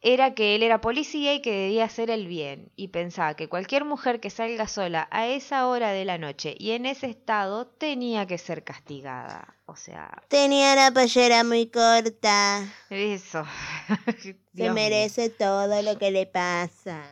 [0.00, 2.70] era que él era policía y que debía hacer el bien.
[2.76, 6.70] Y pensaba que cualquier mujer que salga sola a esa hora de la noche y
[6.70, 9.56] en ese estado tenía que ser castigada.
[9.66, 12.64] O sea, Tenía la pollera muy corta.
[12.90, 13.44] eso.
[14.22, 14.72] Se mío.
[14.72, 17.02] merece todo lo que le pasa.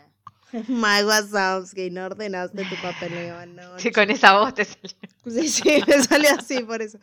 [0.69, 3.83] Mike Wazowski, no ordenaste tu papeleo anoche.
[3.83, 4.97] Sí, con esa voz te salió.
[5.27, 6.99] Sí, sí, me salió así por eso.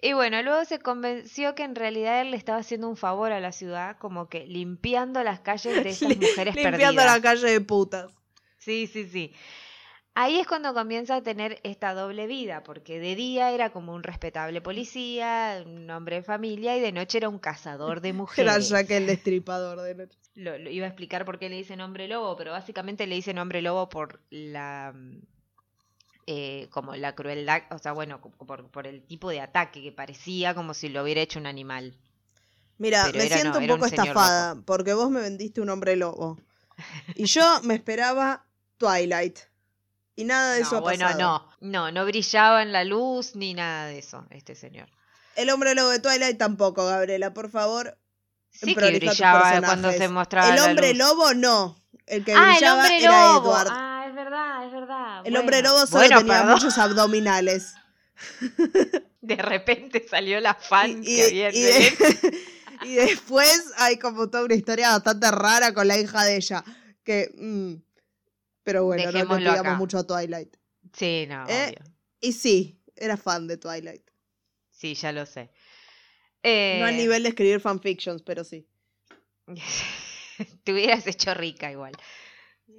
[0.00, 3.40] Y bueno, luego se convenció que en realidad él le estaba haciendo un favor a
[3.40, 7.06] la ciudad, como que limpiando las calles de esas mujeres Limpiando perdidas.
[7.16, 8.12] la calle de putas.
[8.58, 9.32] Sí, sí, sí.
[10.14, 14.02] Ahí es cuando comienza a tener esta doble vida, porque de día era como un
[14.02, 18.68] respetable policía, un hombre de familia, y de noche era un cazador de Era mujeres.
[18.68, 20.18] Jack el destripador de noche.
[20.34, 23.38] Lo, lo iba a explicar por qué le dicen hombre lobo, pero básicamente le dicen
[23.38, 24.92] hombre lobo por la
[26.30, 30.54] eh, como la crueldad, o sea, bueno, por, por el tipo de ataque que parecía
[30.54, 31.94] como si lo hubiera hecho un animal.
[32.76, 36.38] Mira, Pero me era siento un poco estafada porque vos me vendiste un hombre lobo.
[37.16, 38.44] Y yo me esperaba
[38.76, 39.38] Twilight.
[40.16, 41.48] Y nada de No, eso ha bueno, pasado.
[41.60, 44.88] no, no, no brillaba en la luz ni nada de eso, este señor.
[45.34, 47.96] El hombre lobo de Twilight tampoco, Gabriela, por favor.
[48.50, 50.98] Sí que brillaba cuando se mostraba El la hombre luz.
[50.98, 51.76] lobo no.
[52.06, 53.50] El que Ah, el brillaba hombre era lobo.
[53.50, 53.68] Edward.
[53.70, 53.87] Ah,
[55.22, 55.26] verdad.
[55.26, 55.68] el hombre Bueno.
[55.76, 56.52] lobo solo Bueno, tenía perdón.
[56.54, 57.74] muchos abdominales.
[59.20, 61.72] De repente salió la fan Y, que había y- y él.
[61.98, 62.38] de-
[62.88, 66.64] y después hay como toda una historia bastante rara con la hija de ella.
[67.04, 67.30] Que.
[67.36, 67.74] mm,
[68.62, 69.74] pero bueno, no le Dejémoslo pidamos acá.
[69.76, 70.56] mucho a Twilight.
[70.92, 71.92] Sí, no, Eh, obvio.
[72.20, 74.02] Y sí, era fan de Twilight.
[74.70, 75.50] Sí, ya lo sé.
[76.42, 78.66] Eh, No a nivel de escribir fanfictions, pero sí.
[80.64, 81.92] Te hubieras hecho rica igual.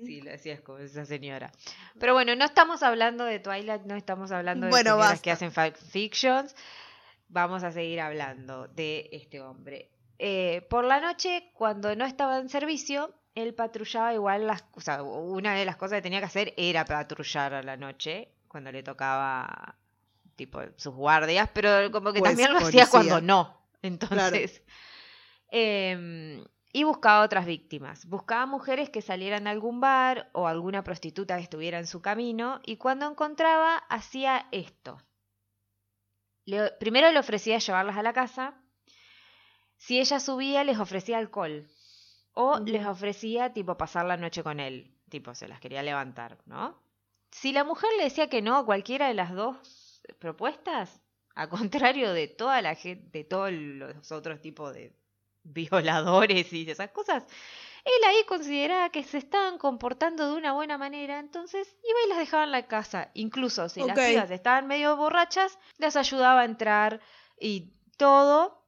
[0.06, 1.52] Sí, lo hacías como esa señora.
[2.00, 5.24] Pero bueno, no estamos hablando de Twilight, no estamos hablando de Bueno, señoras basta.
[5.24, 6.56] que hacen fanfictions.
[7.28, 9.90] Vamos a seguir hablando de este hombre.
[10.18, 14.66] Eh, por la noche, cuando no estaba en servicio, él patrullaba igual las...
[14.74, 18.30] O sea, una de las cosas que tenía que hacer era patrullar a la noche,
[18.48, 19.76] cuando le tocaba
[20.36, 22.84] tipo sus guardias, pero como que Pues, también lo policía.
[22.84, 23.62] hacía cuando no.
[23.82, 24.62] Entonces,
[25.52, 28.06] em, y buscaba otras víctimas.
[28.06, 32.62] Buscaba mujeres que salieran a algún bar o alguna prostituta que estuviera en su camino
[32.66, 34.98] y cuando encontraba hacía esto.
[36.46, 38.62] Le- primero le ofrecía llevarlas a la casa.
[39.78, 41.68] Si ella subía, les ofrecía alcohol.
[42.34, 44.96] O les ofrecía, tipo, pasar la noche con él.
[45.10, 46.82] Tipo, se las quería levantar, ¿no?
[47.32, 51.02] Si la mujer le decía que no a cualquiera de las dos propuestas,
[51.36, 54.96] a contrario de toda la gente, de todos los otros tipos de
[55.44, 57.24] violadores y esas cosas,
[57.86, 62.18] él ahí consideraba que se estaban comportando de una buena manera, entonces iba y las
[62.20, 63.10] dejaba en la casa.
[63.14, 67.00] Incluso si las pibas estaban medio borrachas, las ayudaba a entrar
[67.40, 68.66] y todo,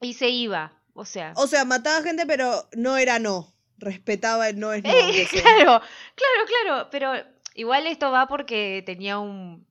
[0.00, 0.72] y se iba.
[0.94, 3.54] O sea, O sea, mataba gente, pero no era no.
[3.78, 4.90] Respetaba el no es no.
[4.94, 5.80] Eh, claro,
[6.14, 7.12] claro, claro, pero
[7.54, 9.66] igual esto va porque tenía un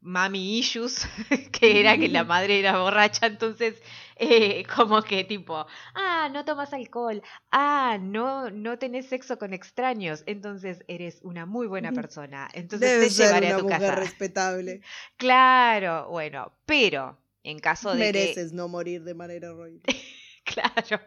[0.00, 1.06] mami issues,
[1.52, 3.80] que era que la madre era borracha, entonces
[4.16, 10.22] eh, como que tipo, ah, no tomas alcohol, ah, no, no tenés sexo con extraños,
[10.26, 13.80] entonces eres una muy buena persona, entonces Debe te ser llevaré una a tu mujer
[13.80, 13.94] casa.
[13.96, 14.80] respetable.
[15.16, 18.12] Claro, bueno, pero en caso de que...
[18.12, 19.82] Mereces no morir de manera horrible.
[20.44, 21.00] Claro.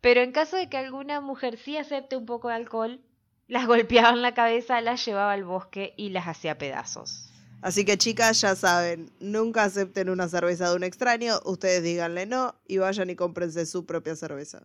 [0.00, 3.00] Pero en caso de que alguna mujer sí acepte un poco de alcohol,
[3.48, 7.30] las golpeaba en la cabeza, las llevaba al bosque y las hacía pedazos.
[7.66, 12.54] Así que chicas, ya saben, nunca acepten una cerveza de un extraño, ustedes díganle no
[12.68, 14.62] y vayan y cómprense su propia cerveza.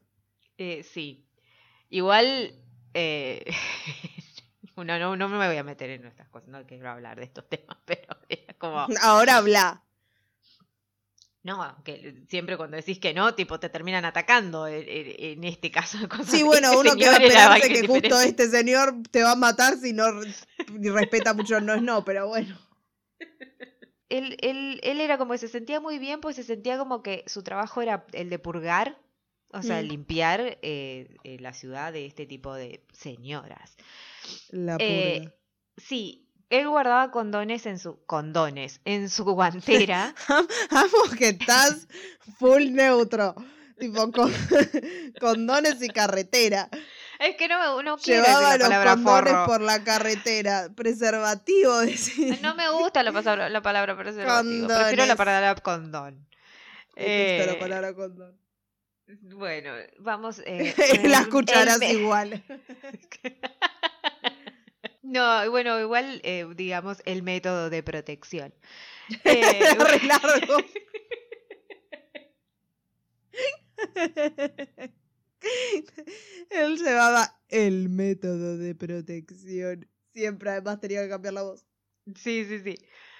[0.59, 1.25] Eh, sí.
[1.89, 2.53] Igual,
[2.93, 3.43] eh,
[4.75, 7.75] no, no me voy a meter en estas cosas, no quiero hablar de estos temas,
[7.87, 8.85] pero es como...
[9.01, 9.81] Ahora habla.
[11.41, 15.97] No, que siempre cuando decís que no, tipo, te terminan atacando en, en- este caso.
[16.27, 19.75] Sí, bueno, uno que va a esperarse que justo este señor te va a matar
[19.79, 20.05] si no
[20.93, 22.55] respeta mucho el no es no, pero bueno.
[24.09, 27.23] Él, él, él era como que se sentía muy bien, pues se sentía como que
[27.27, 28.97] su trabajo era el de purgar,
[29.53, 29.85] o sea, Mm.
[29.87, 33.75] limpiar eh, eh, la ciudad de este tipo de señoras.
[34.49, 35.35] La Eh, purga.
[35.77, 40.13] sí, él guardaba condones en su condones en su guantera.
[40.69, 41.87] Amo que estás
[42.39, 43.35] full neutro.
[43.79, 44.31] Tipo, con,
[45.19, 46.69] condones y carretera.
[47.21, 49.45] Es que no, me- no quiero Llevaba la los condones forro.
[49.45, 50.69] por la carretera.
[50.75, 52.39] Preservativo, decir.
[52.41, 54.67] No me gusta la palabra, la palabra preservativo.
[54.67, 56.27] Prefiero la palabra condón.
[56.95, 58.37] Detesto la Eh, palabra condón.
[59.35, 60.41] Bueno, vamos.
[60.45, 62.43] eh, Las cucharas el- igual.
[65.03, 68.53] No, bueno, igual, eh, digamos, el método de protección.
[69.25, 69.59] Eh,
[70.07, 70.57] largo.
[76.49, 79.87] Él llevaba el método de protección.
[80.13, 81.65] Siempre además tenía que cambiar la voz.
[82.15, 82.77] sí, sí, sí.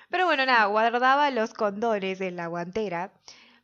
[0.09, 3.13] Pero bueno, nada, guardaba los condones en la guantera,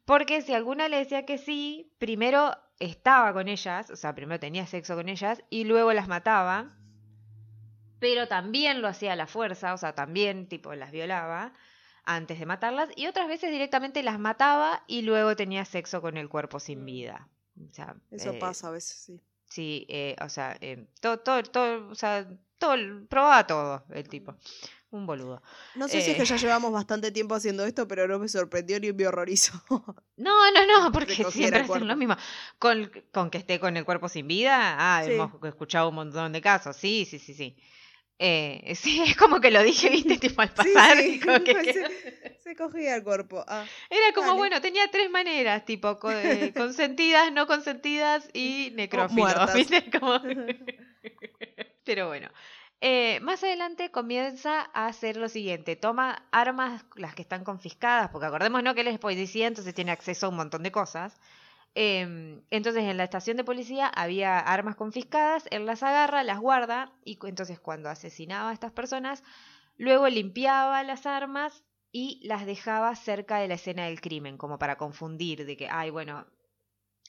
[0.05, 4.65] porque si alguna le decía que sí, primero estaba con ellas, o sea, primero tenía
[4.65, 6.69] sexo con ellas y luego las mataba,
[7.99, 11.53] pero también lo hacía a la fuerza, o sea, también tipo las violaba
[12.05, 16.29] antes de matarlas y otras veces directamente las mataba y luego tenía sexo con el
[16.29, 17.27] cuerpo sin vida.
[17.69, 19.21] O sea, Eso eh, pasa a veces, sí.
[19.49, 22.75] Sí, eh, o sea, eh, todo, todo, todo, o sea, todo,
[23.07, 24.35] probaba todo el tipo.
[24.89, 25.41] Un boludo.
[25.75, 28.79] No sé si es que ya llevamos bastante tiempo haciendo esto, pero no me sorprendió
[28.79, 29.61] ni me horrorizó.
[30.17, 32.15] No, no, no, porque siempre hacen lo mismo.
[32.57, 35.11] Con, con que esté con el cuerpo sin vida, ah, Sí.
[35.11, 36.75] hemos escuchado un montón de casos.
[36.75, 37.55] Sí, sí, sí, sí.
[38.19, 40.97] Eh, sí, es como que lo dije, viste, tipo al pasar.
[40.97, 41.73] sí, y como que
[42.43, 43.43] se- cogía el cuerpo.
[43.47, 44.37] Ah, Era como, Dale.
[44.39, 49.21] bueno, tenía tres maneras, tipo co- eh, consentidas, no consentidas y necrófilo.
[49.21, 49.53] muertas.
[49.53, 49.83] ¿viste?
[49.99, 50.19] Como-
[51.83, 52.29] Pero bueno.
[52.79, 58.27] Eh, más adelante comienza a hacer lo siguiente, toma armas, las que están confiscadas, porque
[58.27, 61.17] acordémonos que él es policía, entonces tiene acceso a un montón de cosas.
[61.79, 66.91] Eh, entonces en la estación de policía había armas confiscadas, él las agarra, las guarda
[67.05, 69.23] y entonces cuando asesinaba a estas personas,
[69.75, 74.75] luego limpiaba las armas y las dejaba cerca de la escena del crimen, como para
[74.75, 76.25] confundir de que, ay, bueno,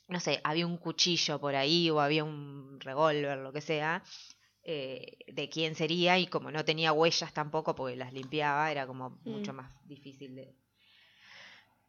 [0.06, 4.02] no sé, había un cuchillo por ahí o había un revólver, lo que sea,
[4.64, 9.18] eh, de quién sería y como no tenía huellas tampoco porque las limpiaba, era como
[9.24, 10.54] mucho más difícil de...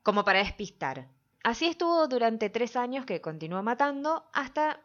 [0.02, 1.19] como para despistar.
[1.44, 4.82] Así estuvo durante tres años que continuó matando hasta...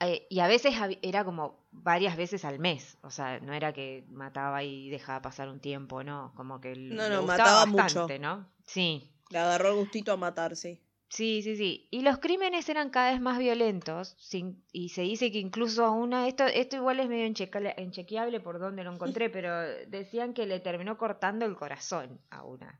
[0.00, 4.04] eh, y a veces era como varias veces al mes, o sea, no era que
[4.10, 7.82] mataba y dejaba pasar un tiempo, no, como que No, le no, mataba mucho.
[7.82, 8.46] bastante, ¿no?
[8.64, 10.80] Sí, le agarró el gustito a matar, sí.
[11.10, 11.88] Sí, sí, sí.
[11.90, 14.14] Y los crímenes eran cada vez más violentos.
[14.18, 16.28] sin- y se dice que incluso a una.
[16.28, 19.50] Esto, esto igual es medio inchequeable por donde lo encontré, pero
[19.88, 22.78] decían que le terminó cortando el corazón a una.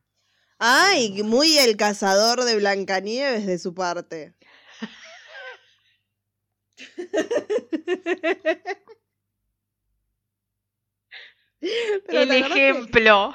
[0.58, 4.34] Ay, muy el cazador de Blancanieves de su parte.
[11.60, 13.34] Pero el ¿te acordás que- ejemplo.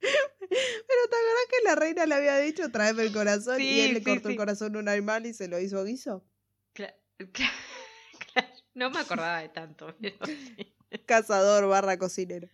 [0.00, 3.94] Pero te acordás que la reina le había dicho tráeme el corazón y Sí, él
[3.94, 4.32] le cortó sí.
[4.32, 6.24] el corazón a un animal y se lo hizo guiso?
[8.32, 9.94] Claro, No me acordaba de tanto.
[10.00, 10.16] pero.
[11.06, 12.48] Cazador barra cocinero.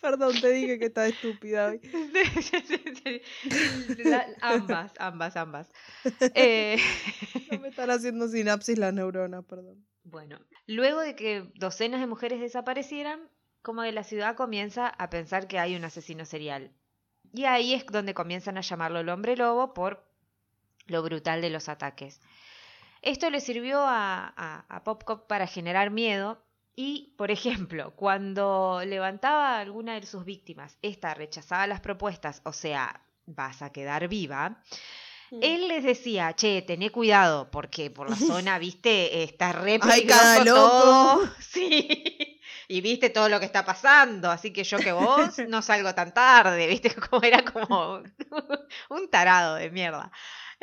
[0.00, 1.80] Perdón, te dije que está estúpida hoy.
[3.98, 5.70] La- ambas, ambas, ambas.
[6.34, 6.78] Eh,
[7.50, 9.86] No me están haciendo sinapsis las neuronas, perdón.
[10.02, 13.20] Bueno, luego de que docenas de mujeres desaparecieran,
[13.62, 16.72] como que la ciudad comienza a pensar que hay un asesino serial.
[17.32, 20.04] Y ahí es donde comienzan a llamarlo el hombre lobo por
[20.86, 22.20] lo brutal de los ataques.
[23.04, 26.42] Esto le sirvió a, a, a Popcop para generar miedo
[26.74, 32.52] y, por ejemplo, cuando levantaba a alguna de sus víctimas, esta rechazaba las propuestas, o
[32.52, 34.60] sea, vas a quedar viva,
[35.40, 40.38] él les decía, che, tené cuidado, porque por la zona, viste, está re Ay, cada
[40.38, 41.20] peligroso loco.
[41.20, 41.34] todo.
[41.40, 42.40] Sí.
[42.66, 46.14] Y viste todo lo que está pasando, así que yo que vos no salgo tan
[46.14, 48.02] tarde, viste, como era como
[48.90, 50.10] un tarado de mierda.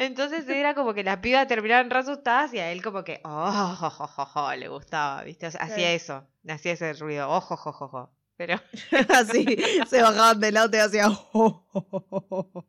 [0.02, 3.76] Entonces era como que las pibas terminaban re asustadas y a él como que, oh,
[3.80, 5.94] jo, jo, jo, le gustaba, viste, O sea, hacía Sí.
[5.96, 8.16] eso, hacía ese ruido, ojo, jo, jo, jo.
[8.36, 8.60] Pero
[9.16, 9.46] Así,
[9.88, 12.66] se bajaban del auto y hacían "Oh, oh, oh, oh, oh",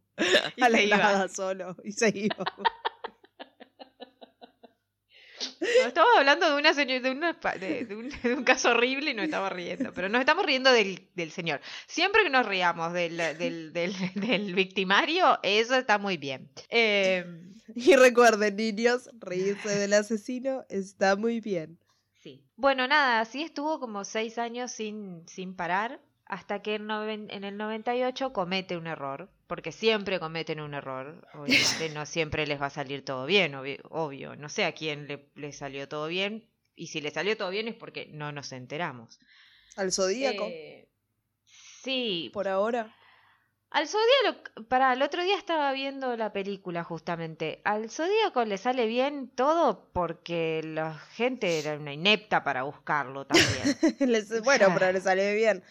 [0.60, 1.28] a la iba.
[1.28, 2.44] solo y se iba.
[5.60, 9.10] No, estamos hablando de una señor, de, una de, de un, de un caso horrible
[9.10, 9.92] y nos estamos riendo.
[9.92, 11.60] Pero nos estamos riendo del, del señor.
[11.86, 16.50] Siempre que nos riamos del, del, del, del victimario, eso está muy bien.
[16.70, 17.24] Eh,
[17.74, 21.78] Y recuerden, niños, reírse del asesino está muy bien.
[22.20, 22.44] sí.
[22.56, 26.00] Bueno, nada, así estuvo como seis años sin, sin parar.
[26.26, 29.30] Hasta que en, noven- en el 98 comete un error.
[29.52, 31.28] Porque siempre cometen un error.
[31.34, 34.34] Obviamente no siempre les va a salir todo bien, obvi- obvio.
[34.34, 36.48] No sé a quién le, le salió todo bien.
[36.74, 39.18] Y si le salió todo bien es porque no nos enteramos.
[39.76, 40.88] Al zodíaco, Eh,
[41.82, 42.96] sí, por ahora.
[43.68, 47.60] al Zodíaco, para el otro día estaba viendo la película justamente.
[47.64, 53.76] Al Zodíaco le sale bien todo porque la gente era una inepta para buscarlo también.
[54.10, 55.62] Les- bueno, pero le sale bien.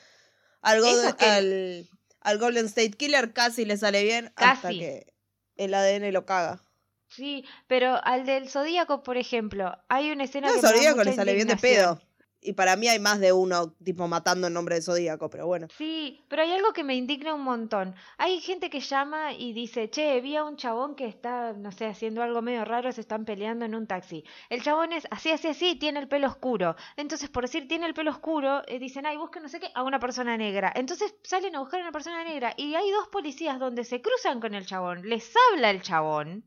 [0.62, 1.90] Al, Eso Golden, que- al,
[2.22, 5.14] al Golden State Killer casi le sale bien hasta que
[5.58, 6.62] el ADN lo caga.
[7.10, 11.14] Sí, pero al del Zodíaco, por ejemplo, hay una escena No, que al Zodíaco le
[11.14, 12.02] sale bien de pedo.
[12.44, 15.68] Y para mí hay más de uno, tipo, matando en nombre de Zodíaco, pero bueno.
[15.78, 17.94] Sí, pero hay algo que me indigna un montón.
[18.18, 21.86] Hay gente que llama y dice, che, vi a un chabón que está, no sé,
[21.86, 24.24] haciendo algo medio raro, se están peleando en un taxi.
[24.50, 26.76] El chabón es así, así, así, tiene el pelo oscuro.
[26.98, 29.84] Entonces, por decir tiene el pelo oscuro, eh, dicen, ay, busquen no sé qué, a
[29.84, 30.74] una persona negra.
[30.76, 34.40] Entonces salen a buscar a una persona negra y hay dos policías donde se cruzan
[34.40, 36.44] con el chabón, les habla el chabón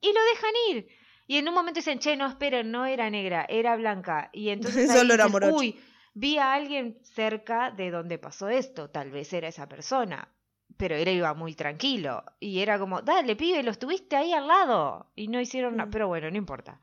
[0.00, 0.97] y lo dejan ir.
[1.28, 4.30] Y en un momento dicen, che, no, esperen, no era negra, era blanca.
[4.32, 5.78] Y entonces Solo era dicen, uy,
[6.14, 10.34] vi a alguien cerca de donde pasó esto, tal vez era esa persona.
[10.76, 12.24] Pero él iba muy tranquilo.
[12.40, 15.12] Y era como, dale, pibe, lo estuviste ahí al lado.
[15.14, 15.86] Y no hicieron nada.
[15.86, 15.90] Mm.
[15.92, 16.80] Pero bueno, no importa.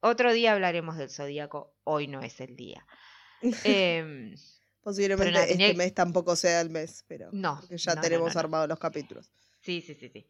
[0.00, 1.74] Otro día hablaremos del zodíaco.
[1.84, 2.86] Hoy no es el día.
[3.64, 4.34] Em,
[4.82, 8.34] Posiblemente nada, tenía- este mes tampoco sea el mes, pero No, ya no, tenemos no,
[8.34, 8.40] no.
[8.40, 9.30] armados los capítulos.
[9.60, 10.26] Sí, sí, sí, sí.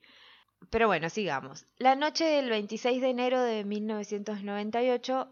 [0.70, 1.66] Pero bueno, sigamos.
[1.76, 5.28] La noche del 26 de enero de 1998,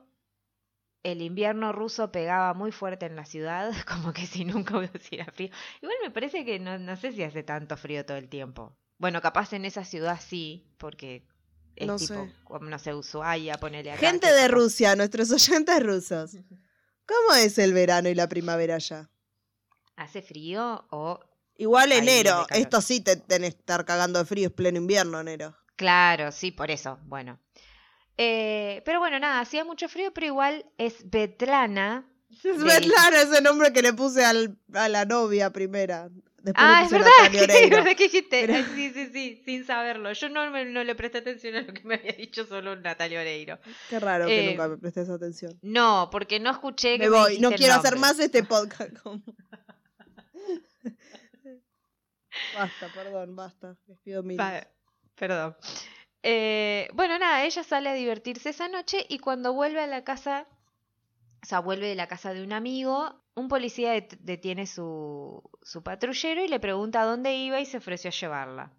[1.03, 5.51] el invierno ruso pegaba muy fuerte en la ciudad, como que si nunca hubiera frío.
[5.81, 8.77] Igual me parece que no, no sé si hace tanto frío todo el tiempo.
[8.99, 11.25] Bueno, capaz en esa ciudad sí, porque
[11.77, 12.35] es No tipo, sé.
[12.45, 14.01] como, no sé, Ushuaia, ponele acá.
[14.01, 16.37] Gente de Rusia, nuestros oyentes rusos.
[17.07, 19.09] ¿Cómo es el verano y la primavera allá?
[19.97, 21.21] ¿Hace frío o...?
[21.61, 25.55] Igual enero, esto sí te tenés que estar cagando de frío, es pleno invierno enero.
[25.77, 27.39] Claro, sí, por eso, bueno.
[28.17, 32.07] Eh, pero bueno, nada, hacía mucho frío, pero igual es Betlana.
[32.45, 36.09] Es verdad ese nombre que le puse al- a la novia primera.
[36.43, 38.47] Después Ah, es verdad, es verdad que dijiste.
[38.47, 40.13] Pero- Sí, sí, sí, sin saberlo.
[40.13, 43.21] Yo no, me- no le presté atención a lo que me había dicho solo Natalia
[43.21, 43.59] Oreiro.
[43.91, 45.59] Qué raro que Eh, nunca me prestes atención.
[45.61, 48.93] No, porque no escuché que Me voy, dijiste no quiero hacer más este podcast.
[52.55, 53.77] basta, perdón, basta.
[53.87, 54.37] Les pido mil.
[55.17, 55.57] Perdón.
[56.23, 60.47] Eh, bueno, nada, ella sale a divertirse esa noche y cuando vuelve a la casa
[61.43, 65.83] o sea, vuelve de la casa de un amigo, un policía det- detiene su, su
[65.83, 68.73] patrullero y le pregunta a dónde iba y se ofreció a llevarla.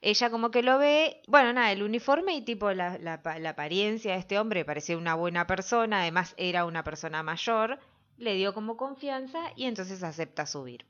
[0.00, 4.18] Ella como que lo ve, bueno, nada, el uniforme y tipo la, la apariencia de
[4.18, 7.78] este hombre parecía una buena persona, además era una persona mayor,
[8.16, 10.86] le dio como confianza y entonces acepta subir.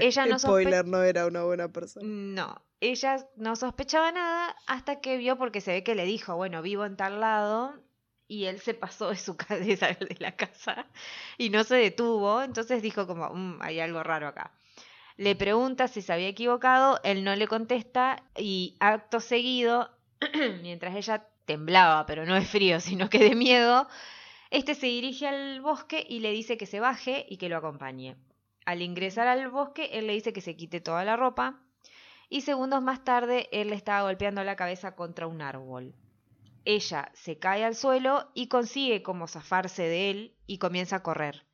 [0.00, 2.06] Ella no Spoiler, no era una buena persona.
[2.06, 6.62] no, ella no sospechaba nada hasta que vio porque se ve que le dijo, bueno,
[6.62, 7.74] vivo en tal lado
[8.28, 10.86] y él se pasó de su cabeza de la casa
[11.38, 14.52] y no se detuvo, entonces dijo como, "Mm, hay algo raro acá.
[15.16, 19.90] Le pregunta si se había equivocado, él no le contesta y acto seguido,
[20.62, 23.88] mientras ella temblaba, pero no de frío, sino que de miedo,
[24.50, 28.16] este se dirige al bosque y le dice que se baje y que lo acompañe.
[28.66, 31.62] Al ingresar al bosque, él le dice que se quite toda la ropa
[32.28, 35.94] y segundos más tarde él le estaba golpeando la cabeza contra un árbol.
[36.64, 41.46] Ella se cae al suelo y consigue como zafarse de él y comienza a correr.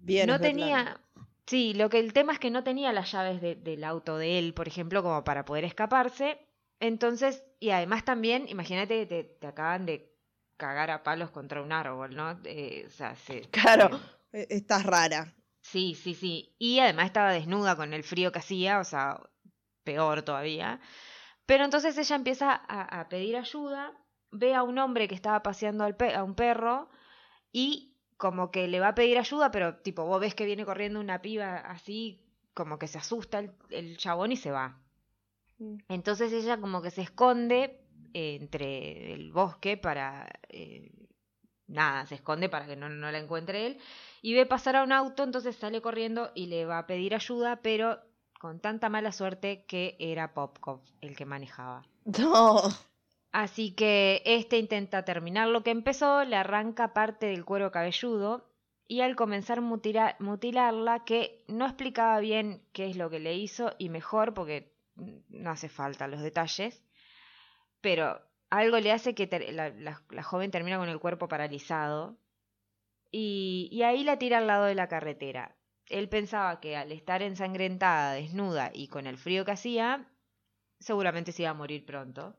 [0.00, 1.00] Bien, no tenía...
[1.46, 4.38] Sí, lo que el tema es que no tenía las llaves de- del auto de
[4.38, 6.38] él, por ejemplo, como para poder escaparse.
[6.80, 10.12] Entonces, y además también, imagínate que te, te acaban de
[10.56, 12.38] cagar a palos contra un árbol, ¿no?
[12.44, 13.98] Eh, o sea, se- Claro,
[14.32, 15.32] eh, estás rara.
[15.70, 16.54] Sí, sí, sí.
[16.58, 19.20] Y además estaba desnuda con el frío que hacía, o sea,
[19.84, 20.80] peor todavía.
[21.46, 23.92] Pero entonces ella empieza a, a pedir ayuda,
[24.30, 26.90] ve a un hombre que estaba paseando al a un perro
[27.52, 31.00] y como que le va a pedir ayuda, pero tipo, vos ves que viene corriendo
[31.00, 32.22] una piba así,
[32.54, 34.80] como que se asusta el, el chabón y se va.
[35.58, 35.78] Mm.
[35.88, 37.80] Entonces ella como que se esconde
[38.14, 40.28] eh, entre el bosque para...
[40.48, 40.92] eh,
[41.66, 43.78] nada, se esconde para que no, no la encuentre él.
[44.22, 47.56] Y ve pasar a un auto, entonces sale corriendo y le va a pedir ayuda,
[47.62, 47.98] pero
[48.40, 51.84] con tanta mala suerte que era Popkov el que manejaba.
[52.18, 52.62] No.
[53.32, 58.48] Así que este intenta terminar lo que empezó, le arranca parte del cuero cabelludo
[58.86, 63.34] y al comenzar a mutila- mutilarla, que no explicaba bien qué es lo que le
[63.34, 64.72] hizo y mejor porque
[65.28, 66.82] no hace falta los detalles,
[67.80, 72.16] pero algo le hace que la- la joven termina con el cuerpo paralizado
[73.10, 75.56] y, y ahí la tira al lado de la carretera.
[75.86, 80.06] Él pensaba que al estar ensangrentada, desnuda y con el frío que hacía,
[80.78, 82.36] seguramente se iba a morir pronto.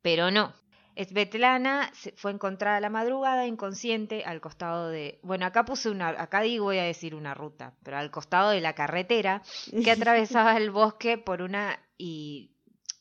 [0.00, 0.54] Pero no.
[0.96, 5.20] Svetlana fue encontrada a la madrugada inconsciente al costado de...
[5.22, 6.08] Bueno, acá puse una...
[6.10, 9.42] Acá digo voy a decir una ruta, pero al costado de la carretera
[9.82, 11.78] que atravesaba el bosque por una...
[11.96, 12.54] y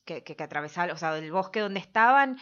[0.06, 2.40] que, que, que atravesaba, o sea, el bosque donde estaban,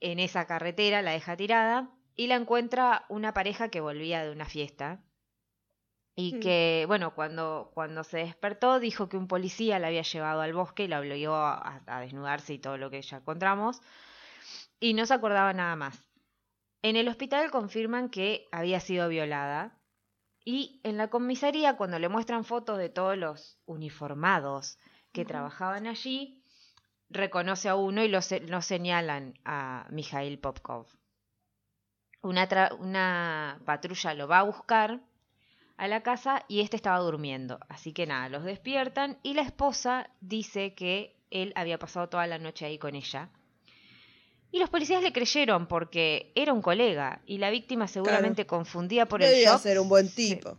[0.00, 4.46] en esa carretera, la deja tirada y la encuentra una pareja que volvía de una
[4.46, 5.02] fiesta.
[6.18, 6.40] Y Mm.
[6.40, 10.84] que, bueno, cuando, cuando se despertó, dijo que un policía la había llevado al bosque
[10.84, 13.80] y la obligó a, a desnudarse y todo lo que ya encontramos.
[14.80, 16.08] Y no se acordaba nada más.
[16.82, 19.78] En el hospital confirman que había sido violada.
[20.44, 24.78] Y en la comisaría, cuando le muestran fotos de todos los uniformados
[25.12, 26.42] que trabajaban allí,
[27.10, 30.86] reconoce a uno y lo, se- lo señalan a Mikhail Popkov.
[32.26, 35.00] Una, patrulla lo va a buscar
[35.76, 37.58] a la casa y este estaba durmiendo.
[37.68, 42.38] Así que nada, los despiertan y la esposa dice que él había pasado toda la
[42.38, 43.28] noche ahí con ella.
[44.52, 49.22] Y los policías le creyeron porque era un colega y la víctima seguramente confundida por
[49.22, 49.60] el shock.
[49.60, 50.56] ser un buen tipo.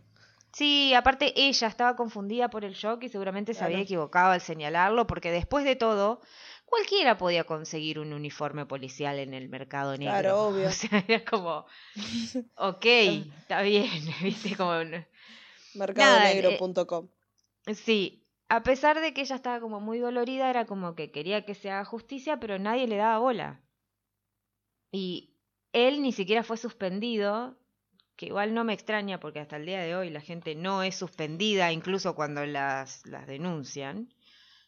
[0.52, 3.72] Sí, aparte ella estaba confundida por el shock y seguramente se Claro.
[3.72, 6.20] había equivocado al señalarlo porque después de todo,
[6.68, 10.12] cualquiera podía conseguir un uniforme policial en el mercado negro.
[10.12, 10.68] Claro, obvio.
[10.68, 11.66] O sea, era como,
[12.56, 12.86] ok,
[13.40, 13.90] está bien,
[14.22, 14.72] viste, como...
[15.74, 17.08] Mercadonegro.com.
[17.74, 21.54] Sí, a pesar de que ella estaba como muy dolorida, era como que quería que
[21.54, 23.60] se haga justicia, pero nadie le daba bola.
[24.90, 25.34] Y
[25.72, 27.58] él ni siquiera fue suspendido,
[28.16, 30.96] que igual no me extraña porque hasta el día de hoy la gente no es
[30.96, 34.12] suspendida, incluso cuando las, las denuncian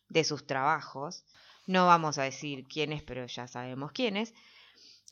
[0.09, 1.25] de sus trabajos.
[1.71, 4.35] No vamos a decir quiénes, pero ya sabemos quiénes.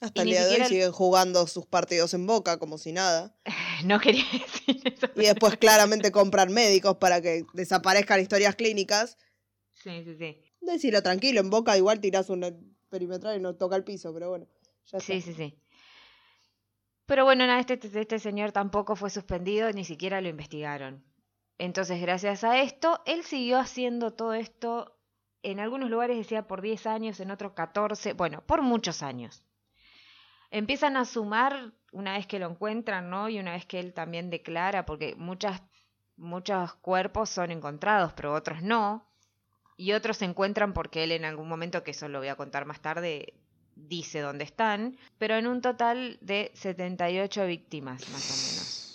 [0.01, 3.37] Hasta Y el día de hoy siguen jugando sus partidos en boca como si nada.
[3.85, 5.07] No quería decir eso.
[5.15, 9.17] Y después claramente compran médicos para que desaparezcan historias clínicas.
[9.73, 10.43] Sí, sí, sí.
[10.61, 12.51] Decilo tranquilo, en boca igual tirás una
[12.91, 14.49] perimetral y no toca el piso, pero bueno.
[14.87, 15.31] Ya Sí, está.
[15.31, 15.63] sí, sí.
[17.07, 21.05] Pero bueno, nada, este, este señor tampoco fue suspendido, ni siquiera lo investigaron.
[21.57, 24.97] Entonces, gracias a esto, él siguió haciendo todo esto,
[25.51, 29.42] en algunos lugares decía por 10 años, en otros 14, bueno, por muchos años.
[30.51, 33.28] Empiezan a sumar una vez que lo encuentran, ¿no?
[33.28, 35.62] Y una vez que él también declara, porque muchas,
[36.16, 39.07] muchos cuerpos son encontrados, pero otros no.
[39.76, 42.64] Y otros se encuentran porque él en algún momento, que eso lo voy a contar
[42.64, 43.34] más tarde,
[43.76, 48.88] dice dónde están, pero en un total de 78 víctimas, más o menos.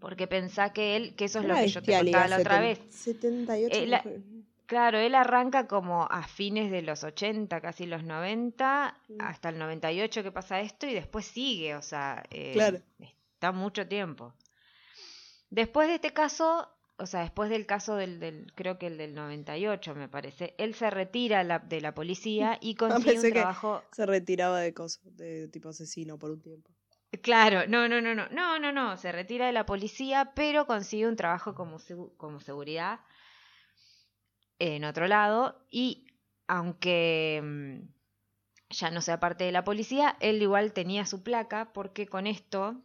[0.00, 2.80] Porque pensá que él, que eso es lo que yo te contaba la otra vez.
[2.88, 4.02] 78 Eh, la-.
[4.70, 9.20] Claro, él arranca como a fines de los 80, casi los 90, Mm.
[9.20, 12.78] hasta el 98 que pasa esto y después sigue, o sea, eh, Claro.
[13.34, 14.32] está mucho tiempo.
[15.50, 16.68] Después de este caso,
[16.98, 20.74] o sea, después del caso del, del creo que el del 98 me parece, él
[20.76, 23.82] se retira la- de la policía y consigue pensé un que- trabajo...
[23.90, 26.70] Se retiraba de cosas, de tipo asesino por un tiempo.
[27.22, 31.08] Claro, no, no, no, no, no, no, no, se retira de la policía, pero consigue
[31.08, 31.78] un trabajo como,
[32.16, 33.00] como seguridad
[34.60, 36.06] en otro lado y
[36.46, 37.88] aunque mm,
[38.70, 42.76] ya no sea parte de la policía, él igual tenía su placa porque con esto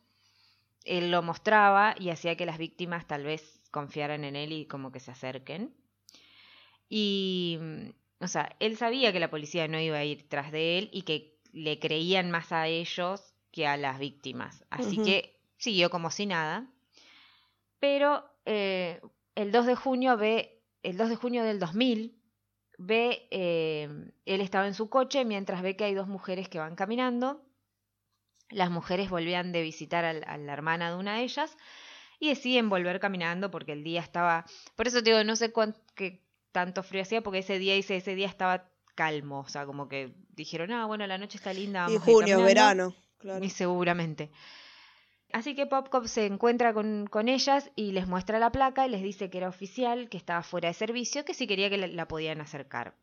[0.86, 4.92] él lo mostraba y hacía que las víctimas tal vez confiaran en él y como
[4.92, 5.76] que se acerquen.
[6.90, 7.90] Y, mm,
[8.24, 11.02] o sea, él sabía que la policía no iba a ir tras de él y
[11.02, 14.64] que le creían más a ellos que a las víctimas.
[14.70, 16.68] Así que siguió como si nada.
[17.80, 19.02] Pero eh,
[19.36, 20.55] el 2 de junio ve,
[20.86, 22.22] el 2 de junio del 2000,
[22.78, 23.90] ve, eh,
[24.26, 27.44] él estaba en su coche mientras ve que hay dos mujeres que van caminando.
[28.50, 31.58] Las mujeres volvían de visitar a la hermana de una de ellas
[32.20, 35.52] y deciden volver caminando porque el día estaba, por eso te digo, no sé
[35.96, 39.90] qué tanto frío hacía porque ese día, dice, ese día estaba calmo, o sea, como
[39.90, 41.88] que dijeron, ah, bueno, la noche está linda.
[41.90, 42.46] Y vamos a ir junio, caminando".
[42.46, 42.96] verano.
[43.18, 43.44] Claro.
[43.44, 44.32] Y seguramente.
[45.36, 49.02] Así que Popcop se encuentra con, con ellas y les muestra la placa y les
[49.04, 52.08] dice que era oficial, que estaba fuera de servicio, que si quería que la, la
[52.08, 52.96] podían acercar.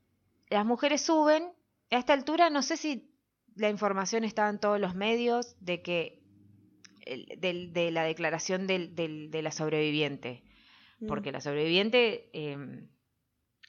[0.49, 1.53] Las mujeres suben.
[1.91, 3.11] A esta altura no sé si
[3.55, 6.23] la información estaba en todos los medios de que
[7.39, 10.43] del- de la declaración del- del- de la sobreviviente,
[11.01, 11.07] Mm.
[11.09, 12.57] porque la sobreviviente eh,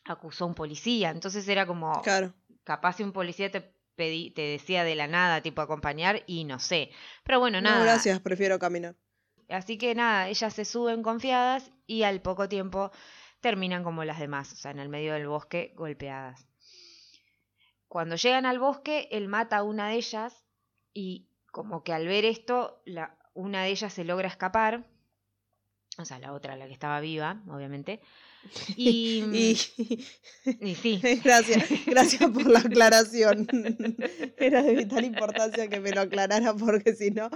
[0.05, 2.33] acusó a un policía, entonces era como Claro.
[2.63, 6.59] capaz si un policía te pedí, te decía de la nada, tipo acompañar, y no
[6.59, 6.91] sé.
[7.23, 7.83] Pero bueno, No, nada.
[7.83, 8.95] gracias, prefiero caminar.
[9.49, 12.91] Así que nada, ellas se suben confiadas y al poco tiempo
[13.41, 16.47] terminan como las demás, o sea, en el medio del bosque golpeadas.
[17.87, 20.45] Cuando llegan al bosque, él mata a una de ellas
[20.93, 24.85] y como que al ver esto, la, una de ellas se logra escapar,
[25.97, 28.01] o sea, la otra, la que estaba viva, obviamente.
[28.75, 29.55] Y,
[30.45, 33.47] Y, y sí, gracias, gracias por la aclaración.
[34.37, 37.29] Era de vital importancia que me lo aclarara porque si no,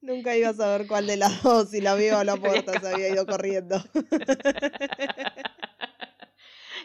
[0.00, 2.88] nunca iba a saber cuál de las dos, si la viva o la puerta, se
[2.88, 3.82] había ido corriendo.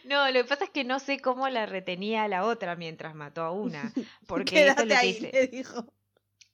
[0.04, 3.14] No, lo que pasa es que no sé cómo la retenía a la otra mientras
[3.14, 3.92] mató a una.
[4.26, 5.32] Porque Quédate ahí, dice.
[5.34, 5.86] le dijo.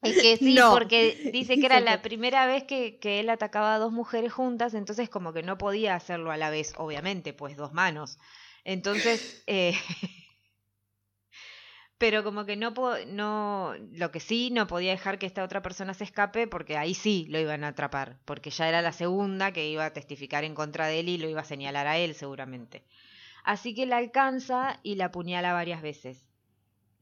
[0.03, 0.71] Es que sí, No.
[0.71, 4.73] porque dice que era la primera vez que, que él atacaba a dos mujeres juntas,
[4.73, 8.19] entonces como que no podía hacerlo a la vez, obviamente, pues dos manos.
[8.65, 9.75] Entonces, eh,
[11.97, 12.73] pero como que no,
[13.07, 16.93] no, lo que sí, no podía dejar que esta otra persona se escape, porque ahí
[16.93, 20.55] sí lo iban a atrapar, porque ya era la segunda que iba a testificar en
[20.55, 22.83] contra de él y lo iba a señalar a él seguramente.
[23.43, 26.25] Así que la alcanza y la apuñala varias veces.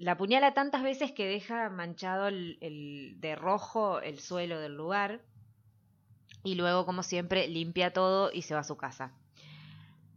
[0.02, 5.22] La apuñala tantas veces que deja manchado el, el- de rojo el suelo del lugar.
[6.44, 9.14] Y luego, como siempre, limpia todo y se va a su casa.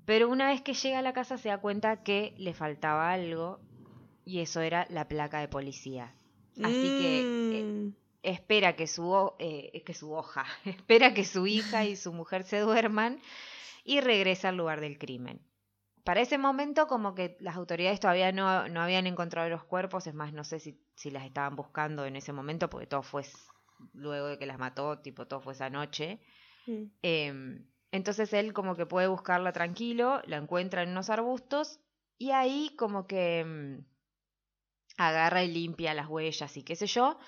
[0.07, 3.61] Pero una vez que llega a la casa se da cuenta que le faltaba algo.
[4.25, 6.15] Y eso era la placa de policía.
[6.63, 7.21] Así que
[7.51, 7.89] eh, Mm,
[8.23, 12.61] espera que su, eh, que su hoja, espera que su hija y su mujer se
[12.61, 13.21] duerman
[13.85, 15.41] y regresa al lugar del crimen.
[16.05, 20.15] Para ese momento como que las autoridades todavía no, no habían encontrado los cuerpos, es
[20.15, 23.25] más, no sé si, si las estaban buscando en ese momento, porque todo fue
[23.95, 26.21] luego de que las mató, tipo todo fue esa noche.
[26.67, 26.85] mm.
[27.03, 31.81] Em, entonces él como que puede buscarla tranquilo, la encuentra en unos arbustos
[32.19, 33.85] y ahí como que em,
[34.99, 37.19] agarra y limpia las huellas y qué sé yo,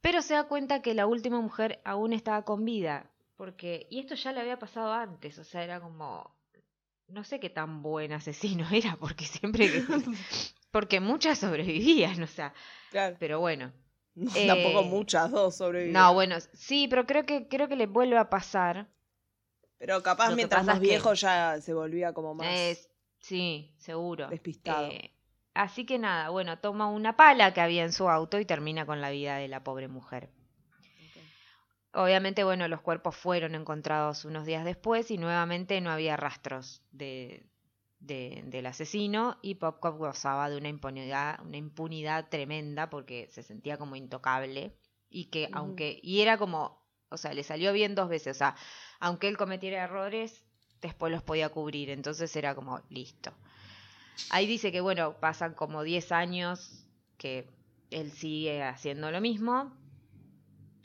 [0.00, 4.14] pero se da cuenta que la última mujer aún estaba con vida, porque y esto
[4.14, 6.36] ya le había pasado antes, o sea, era como
[7.08, 9.82] no sé qué tan buen asesino era, porque siempre que
[10.70, 12.52] porque muchas sobrevivían, o sea,
[12.90, 13.16] Claro.
[13.18, 13.72] pero bueno.
[14.16, 16.00] Tampoco Eh, muchas, dos sobrevivieron.
[16.00, 18.86] No, bueno, sí, pero creo que creo que le vuelve a pasar.
[19.78, 22.46] Pero capaz Lo mientras más que- viejo ya se volvía como más.
[22.48, 22.88] Es-
[23.18, 24.28] sí, seguro.
[24.28, 24.86] despistado.
[24.86, 25.10] Eh,
[25.52, 29.00] así que nada, bueno, toma una pala que había en su auto y termina con
[29.00, 30.30] la vida de la pobre mujer.
[31.94, 37.46] Obviamente, bueno, los cuerpos fueron encontrados unos días después y nuevamente no había rastros de,
[38.00, 43.78] de- del asesino y Popcop gozaba de una impunidad, una impunidad tremenda porque se sentía
[43.78, 44.74] como intocable
[45.08, 48.56] y que aunque, y era como, o sea, le salió bien dos veces, o sea,
[48.98, 50.44] aunque él cometiera errores,
[50.82, 53.32] después los podía cubrir, entonces era como listo.
[54.30, 56.84] Ahí dice que, bueno, pasan como 10 años
[57.18, 57.48] que
[57.90, 59.72] él sigue haciendo lo mismo,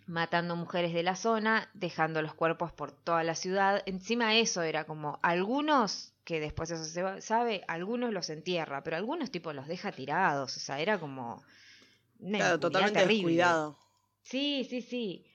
[0.10, 3.84] matando mujeres de la zona, dejando los cuerpos por toda la ciudad.
[3.86, 9.30] Encima eso era como algunos, que después eso se sabe, algunos los entierra, pero algunos
[9.32, 11.43] tipo los deja tirados, o sea, era como...
[12.20, 13.24] Claro, totalmente terrible.
[13.24, 13.78] descuidado.
[14.24, 15.26] Sí, sí, sí.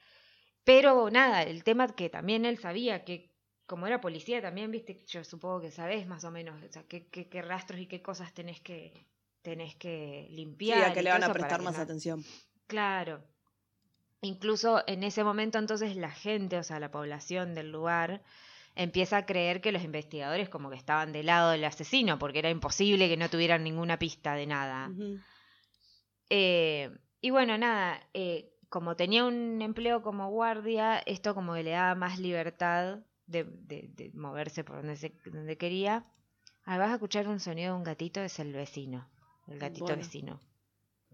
[0.64, 3.32] Pero nada, el tema que también él sabía que
[3.66, 7.06] como era policía también, viste, yo supongo que sabés más o menos, o sea, qué,
[7.08, 9.06] qué, qué rastros y qué cosas tenés que
[9.42, 10.84] tenés que Sí, limpiar.
[10.84, 12.24] a que le van a prestar más atención.
[12.66, 13.22] Claro.
[14.24, 18.22] Incluso en ese momento entonces la gente, o sea, la población del lugar,
[18.74, 22.50] empieza a creer que los investigadores como que estaban del lado del asesino, porque era
[22.50, 24.90] imposible que no tuvieran ninguna pista de nada.
[26.30, 31.70] Eh, y bueno, nada, eh, como tenía un empleo como guardia, esto como que le
[31.70, 36.04] daba más libertad de, de- de moverse por donde, se, donde quería.
[36.64, 39.08] Ah, vas a escuchar un sonido de un gatito, es el vecino,
[39.48, 39.98] el gatito Bueno.
[39.98, 40.40] vecino.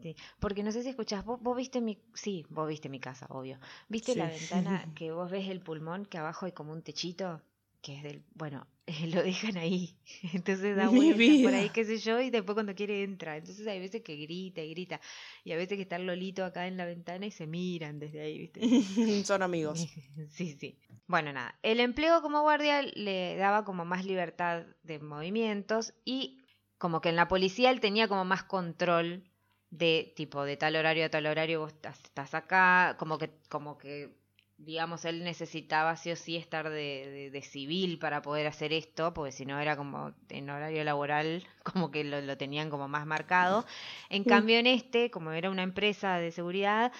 [0.02, 3.26] Sí, Porque no sé si escuchás, vos, vos viste mi, sí, vos viste mi casa,
[3.30, 3.58] obvio.
[3.88, 7.42] ¿Viste la ventana que vos ves el pulmón, que abajo hay como un techito?
[7.82, 8.66] Que es del, bueno,
[9.14, 9.96] lo dejan ahí.
[10.34, 13.36] Entonces da vueltas por ahí, qué sé yo, y después cuando quiere entra.
[13.36, 15.00] Entonces hay veces que grita y grita.
[15.44, 18.20] Y a veces que está el Lolito acá en la ventana y se miran desde
[18.20, 19.24] ahí, ¿viste?
[19.24, 19.88] Son amigos.
[20.30, 20.78] Sí, sí.
[21.06, 21.58] Bueno, nada.
[21.62, 26.44] El empleo como guardia le daba como más libertad de movimientos y
[26.78, 29.29] como que en la policía él tenía como más control
[29.70, 34.10] de tipo de tal horario a tal horario vos estás, acá, como que, como que
[34.58, 39.14] digamos él necesitaba sí o sí estar de, de- de civil para poder hacer esto,
[39.14, 43.06] porque si no era como en horario laboral, como que lo, lo tenían como más
[43.06, 43.64] marcado.
[44.10, 46.92] En cambio en este, como era una empresa de seguridad,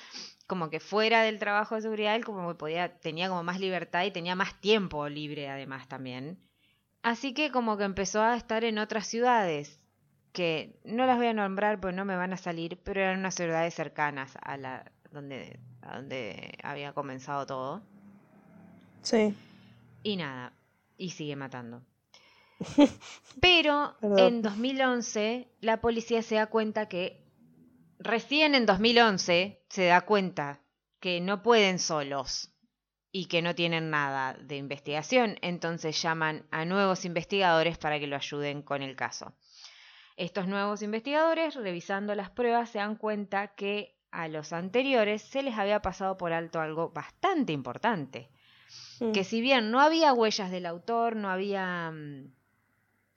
[0.47, 4.05] como que fuera del trabajo de seguridad, él como que podía, tenía como más libertad
[4.05, 6.39] y tenía más tiempo libre además también.
[7.03, 9.80] Así que como que empezó a estar en otras ciudades,
[10.33, 13.35] que no las voy a nombrar porque no me van a salir, pero eran unas
[13.35, 17.83] ciudades cercanas a la donde, a donde había comenzado todo.
[19.03, 19.35] Sí.
[20.03, 20.53] Y nada,
[20.97, 21.83] y sigue matando.
[23.41, 24.18] Pero Perdón.
[24.18, 27.24] en 2011 la policía se da cuenta que
[27.99, 30.61] recién en 2011 se da cuenta
[31.01, 32.53] que no pueden solos
[33.12, 38.16] y que no tienen nada de investigación, entonces llaman a nuevos investigadores para que lo
[38.16, 39.35] ayuden con el caso.
[40.16, 45.56] Estos nuevos investigadores, revisando las pruebas, se dan cuenta que a los anteriores se les
[45.56, 48.30] había pasado por alto algo bastante importante
[49.12, 52.32] que si bien no había huellas del autor, no había mm,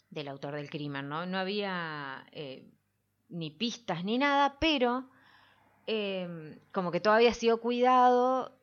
[0.10, 2.72] del autor del crimen, no, no había eh,
[3.30, 5.10] ni pistas ni nada, pero
[5.86, 8.58] eh, como que todo había sido cuidado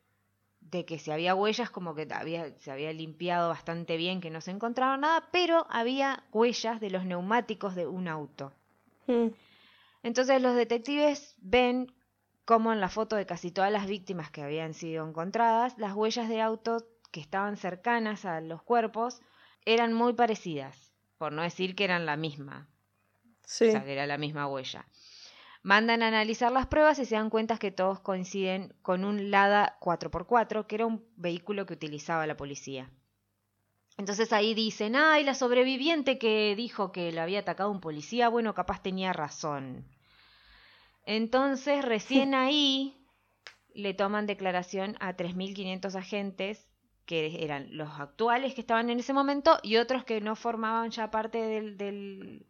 [0.70, 4.40] de que si había huellas, como que había, se había limpiado bastante bien, que no
[4.40, 8.52] se encontraba nada, pero había huellas de los neumáticos de un auto.
[9.06, 9.28] Mm.
[10.02, 11.92] Entonces los detectives ven
[12.44, 16.28] como en la foto de casi todas las víctimas que habían sido encontradas, las huellas
[16.28, 19.20] de auto que estaban cercanas a los cuerpos
[19.64, 22.68] eran muy parecidas, por no decir que eran la misma,
[23.44, 23.68] Sí.
[23.68, 24.86] o sea, que era la misma huella.
[25.62, 29.76] Mandan a analizar las pruebas y se dan cuenta que todos coinciden con un Lada
[29.80, 32.90] 4x4, que era un vehículo que utilizaba la policía.
[33.98, 38.54] Entonces ahí dicen, ay, la sobreviviente que dijo que le había atacado un policía, bueno,
[38.54, 39.84] capaz tenía razón.
[41.04, 42.96] Entonces recién ahí
[43.74, 46.66] le toman declaración a 3.500 agentes
[47.04, 51.10] que eran los actuales que estaban en ese momento y otros que no formaban ya
[51.10, 52.46] parte del, del-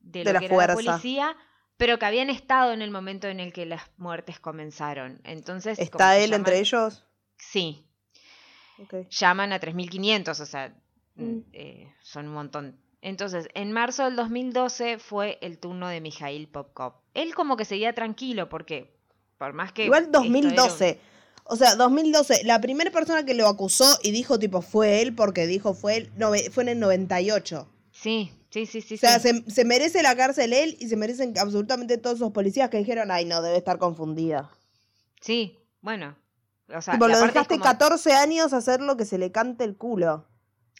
[0.00, 0.92] de, De lo la que era la fuerza.
[0.92, 1.36] policía,
[1.82, 5.20] pero que habían estado en el momento en el que las muertes comenzaron.
[5.24, 7.04] Entonces, ¿Está él entre ellos?
[7.38, 7.84] Sí,
[9.10, 10.72] llaman a 3.500, o sea,
[11.16, 11.38] Mm.
[11.52, 12.76] eh, son un montón.
[13.00, 16.92] Entonces, en marzo del 2012 fue el turno de Mijail Popkov.
[17.14, 18.94] Él como que seguía tranquilo porque,
[19.36, 19.86] por más que...
[19.86, 21.00] Igual esto era un- 2012.
[21.46, 22.44] O sea, 2012.
[22.44, 26.12] La primera persona que lo acusó y dijo, tipo, fue él, porque dijo fue él,
[26.16, 27.68] nove- fue en el 98.
[27.90, 28.94] Sí, sí, sí, sí.
[28.94, 29.42] o sea, sí.
[29.46, 33.10] se, se merece la cárcel él y se merecen absolutamente todos esos policías que dijeron,
[33.10, 34.50] ay, no, debe estar confundida.
[35.20, 36.16] Sí, bueno.
[36.74, 39.76] O sea, tipo, lo dejaste como- 14 años hacer lo que se le cante el
[39.76, 40.26] culo.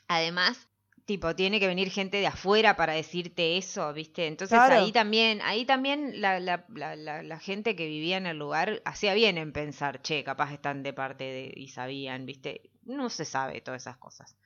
[0.09, 0.69] Además,
[1.05, 4.27] tipo, tiene que venir gente de afuera para decirte eso, ¿viste?
[4.27, 4.83] Entonces Claro.
[4.85, 8.81] ahí también, ahí también la, la, la, la, la gente que vivía en el lugar
[8.85, 12.71] hacía bien en pensar, che, capaz están de parte de y sabían, ¿viste?
[12.85, 14.37] No se sabe todas esas cosas.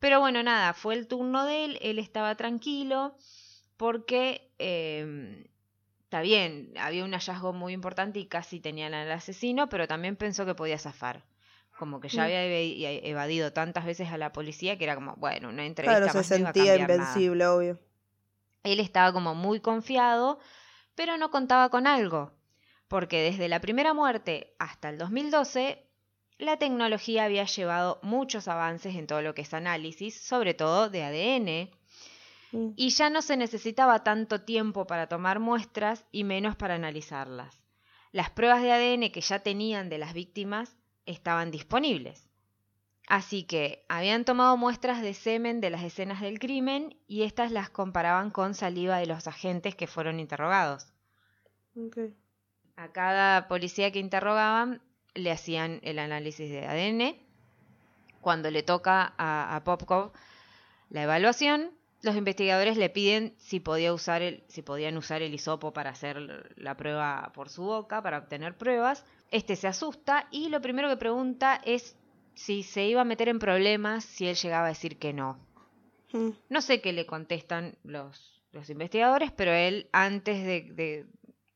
[0.00, 3.14] Pero bueno, nada, fue el turno de él, él estaba tranquilo
[3.76, 5.46] porque eh,
[6.04, 10.44] está bien, había un hallazgo muy importante y casi tenían al asesino, pero también pensó
[10.44, 11.24] que podía zafar.
[11.78, 12.24] Como que ya Mm.
[12.24, 16.18] había evadido tantas veces a la policía que era como, bueno, una entrevista Claro, se
[16.18, 16.92] más no a sentía nada.
[16.92, 17.78] invencible, obvio.
[18.64, 20.38] Él estaba como muy confiado,
[20.94, 22.32] pero no contaba con algo,
[22.88, 25.89] porque desde la primera muerte hasta el 2012,
[26.40, 31.02] la tecnología había llevado muchos avances en todo lo que es análisis, sobre todo de
[31.02, 31.70] ADN,
[32.76, 37.60] y ya no se necesitaba tanto tiempo para tomar muestras y menos para analizarlas.
[38.10, 40.76] Las pruebas de ADN que ya tenían de las víctimas
[41.06, 42.28] estaban disponibles.
[43.06, 47.68] Así que habían tomado muestras de semen de las escenas del crimen y estas las
[47.68, 50.92] comparaban con saliva de los agentes que fueron interrogados.
[52.76, 54.80] A cada policía que interrogaban
[55.14, 57.16] le hacían el análisis de ADN.
[58.20, 60.12] Cuando le toca a, a Popkov
[60.90, 61.70] la evaluación,
[62.02, 66.52] los investigadores le piden si, podía usar el, si podían usar el hisopo para hacer
[66.56, 69.04] la prueba por su boca, para obtener pruebas.
[69.30, 71.96] Este se asusta y lo primero que pregunta es
[72.34, 75.38] si se iba a meter en problemas si él llegaba a decir que no.
[76.12, 76.30] Mm.
[76.48, 81.06] No sé qué le contestan los, los investigadores, pero él antes de, de-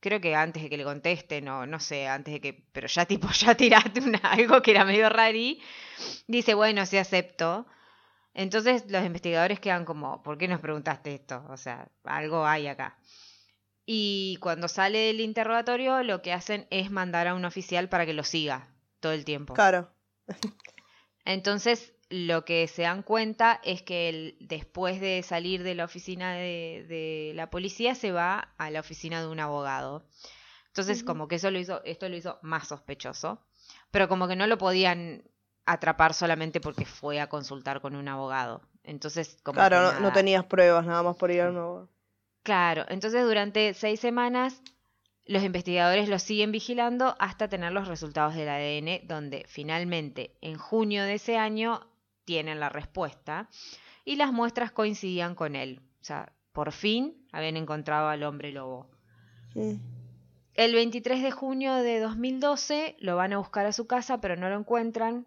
[0.05, 3.07] creo que antes de que le contesten, o no sé, antes de que, pero ya
[3.07, 5.59] tipo, ya tiraste una, algo que era medio rari,
[6.27, 7.65] dice, bueno, sí acepto.
[8.35, 11.43] Entonces los investigadores quedan como, ¿por qué nos preguntaste esto?
[11.49, 12.99] O sea, algo hay acá.
[13.87, 18.13] Y cuando sale el interrogatorio, lo que hacen es mandar a un oficial para que
[18.13, 18.67] lo siga
[18.99, 19.55] todo el tiempo.
[19.55, 19.89] Claro.
[21.25, 26.33] Entonces, lo que se dan cuenta es que él, después de salir de la oficina
[26.33, 30.05] de, de la policía, se va a la oficina de un abogado.
[30.67, 33.39] Entonces, como que eso lo hizo, esto lo hizo más sospechoso.
[33.91, 35.23] Pero como que no lo podían
[35.65, 38.61] atrapar solamente porque fue a consultar con un abogado.
[38.83, 41.89] Entonces, como Claro, no, tenías pruebas, nada más por ir al nuevo.
[42.43, 44.61] Claro, entonces durante seis semanas
[45.25, 51.03] los investigadores los siguen vigilando hasta tener los resultados del ADN, donde finalmente en junio
[51.03, 51.87] de ese año
[52.25, 53.49] tienen la respuesta
[54.03, 55.81] y las muestras coincidían con él.
[56.01, 58.89] O sea, por fin habían encontrado al hombre lobo.
[60.53, 64.49] El 23 de junio de 2012 lo van a buscar a su casa, pero no
[64.49, 65.25] lo encuentran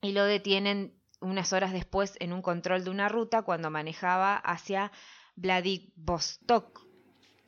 [0.00, 4.92] y lo detienen unas horas después en un control de una ruta cuando manejaba hacia
[5.36, 6.85] Vladivostok,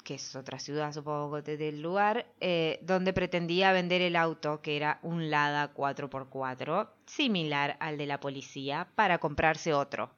[0.09, 4.75] que es otra ciudad, supongo, de- del lugar, eh, donde pretendía vender el auto, que
[4.75, 10.11] era un Lada 4x4, similar al de la policía, para comprarse otro.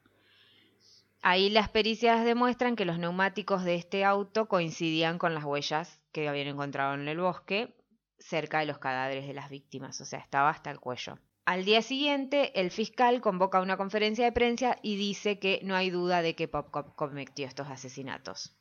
[1.21, 6.29] Ahí las pericias demuestran que los neumáticos de este auto coincidían con las huellas que
[6.29, 7.75] habían encontrado en el bosque
[8.17, 11.19] cerca de los cadáveres de las víctimas, o sea, estaba hasta el cuello.
[11.43, 15.89] Al día siguiente, el fiscal convoca una conferencia de prensa y dice que no hay
[15.89, 18.55] duda de que Popcop cometió estos asesinatos.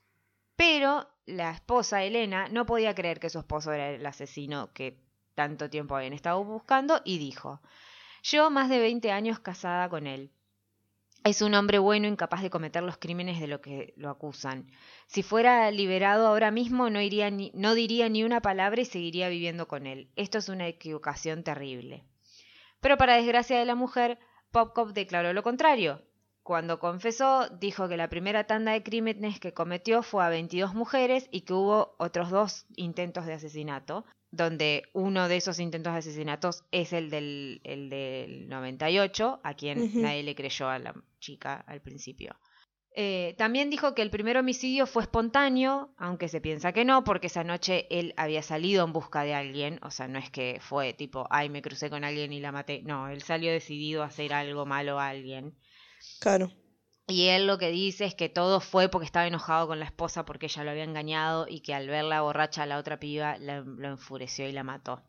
[0.60, 5.00] Pero la esposa, Elena, no podía creer que su esposo era el asesino que
[5.34, 7.62] tanto tiempo habían estado buscando y dijo,
[8.30, 10.30] Llevo más de 20 años casada con él.
[11.24, 14.70] Es un hombre bueno incapaz de cometer los crímenes de lo que lo acusan.
[15.06, 19.66] Si fuera liberado ahora mismo no, ni- no diría ni una palabra y seguiría viviendo
[19.66, 20.10] con él.
[20.16, 22.04] Esto es una equivocación terrible.
[22.80, 24.18] Pero para desgracia de la mujer,
[24.50, 26.02] Popkov declaró lo contrario.
[26.50, 31.28] Cuando confesó, dijo que la primera tanda de crímenes que cometió fue a 22 mujeres
[31.30, 36.64] y que hubo otros dos intentos de asesinato, donde uno de esos intentos de asesinatos
[36.72, 40.00] es el del, el del 98, a quien Ujú.
[40.00, 42.34] nadie le creyó a la chica al principio.
[42.96, 47.28] Eh, también dijo que el primer homicidio fue espontáneo, aunque se piensa que no, porque
[47.28, 50.94] esa noche él había salido en busca de alguien, o sea, no es que fue
[50.94, 54.32] tipo, ay, me crucé con alguien y la maté, no, él salió decidido a hacer
[54.32, 55.54] algo malo a alguien.
[56.20, 56.52] Claro.
[57.08, 60.24] Y él lo que dice es que todo fue porque estaba enojado con la esposa
[60.24, 63.60] porque ella lo había engañado y que al verla borracha a la otra piba la-
[63.60, 65.02] lo enfureció y la mató.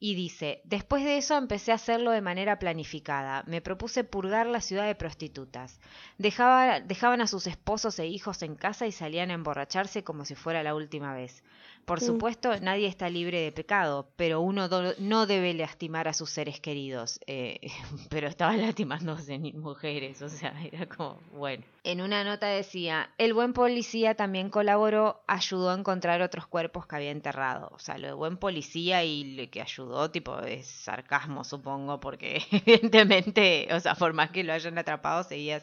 [0.00, 3.44] Y dice, después de eso empecé a hacerlo de manera planificada.
[3.46, 5.80] Me propuse purgar la ciudad de prostitutas.
[6.18, 10.34] Dejaba, dejaban a sus esposos e hijos en casa y salían a emborracharse como si
[10.34, 11.44] fuera la última vez.
[11.84, 14.68] Por supuesto, nadie está libre de pecado, pero uno
[14.98, 17.20] no debe lastimar a sus seres queridos.
[17.26, 17.58] Eh,
[18.08, 21.64] pero estaban lastimándose mujeres, o sea, era como, bueno.
[21.84, 26.96] En una nota decía, el buen policía también colaboró, ayudó a encontrar otros cuerpos que
[26.96, 27.70] había enterrado.
[27.72, 32.42] O sea, lo de buen policía y lo que ayudó, tipo, es sarcasmo, supongo, porque
[32.52, 35.62] evidentemente, o sea, por más que lo hayan atrapado, seguía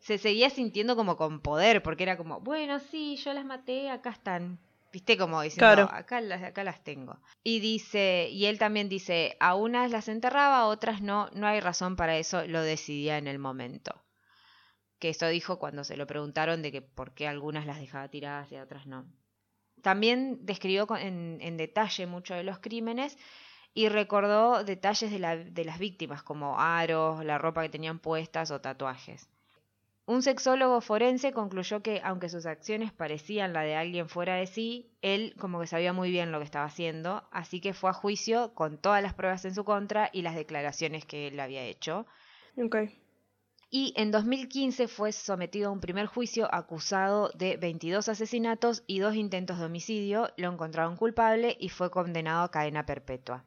[0.00, 4.10] se seguía sintiendo como con poder, porque era como, bueno, sí, yo las maté, acá
[4.10, 4.58] están.
[4.92, 5.88] Viste, como diciendo, Claro.
[5.92, 7.20] acá, las, acá las tengo.
[7.44, 11.60] Y dice, y él también dice, a unas las enterraba, a otras no, no hay
[11.60, 14.04] razón para eso, lo decidía en el momento.
[14.98, 18.50] Que eso dijo cuando se lo preguntaron de que por qué algunas las dejaba tiradas
[18.52, 19.06] y a otras no.
[19.82, 23.16] También describió en, en detalle mucho de los crímenes
[23.74, 28.50] y recordó detalles de, la- de las víctimas, como aros, la ropa que tenían puestas
[28.50, 29.28] o tatuajes.
[30.10, 34.90] Un sexólogo forense concluyó que, aunque sus acciones parecían la de alguien fuera de sí,
[35.02, 38.52] él como que sabía muy bien lo que estaba haciendo, así que fue a juicio
[38.52, 42.08] con todas las pruebas en su contra y las declaraciones que él había hecho.
[43.70, 49.14] Y en 2015 fue sometido a un primer juicio acusado de 22 asesinatos y dos
[49.14, 53.44] intentos de homicidio, lo encontraron culpable y fue condenado a cadena perpetua.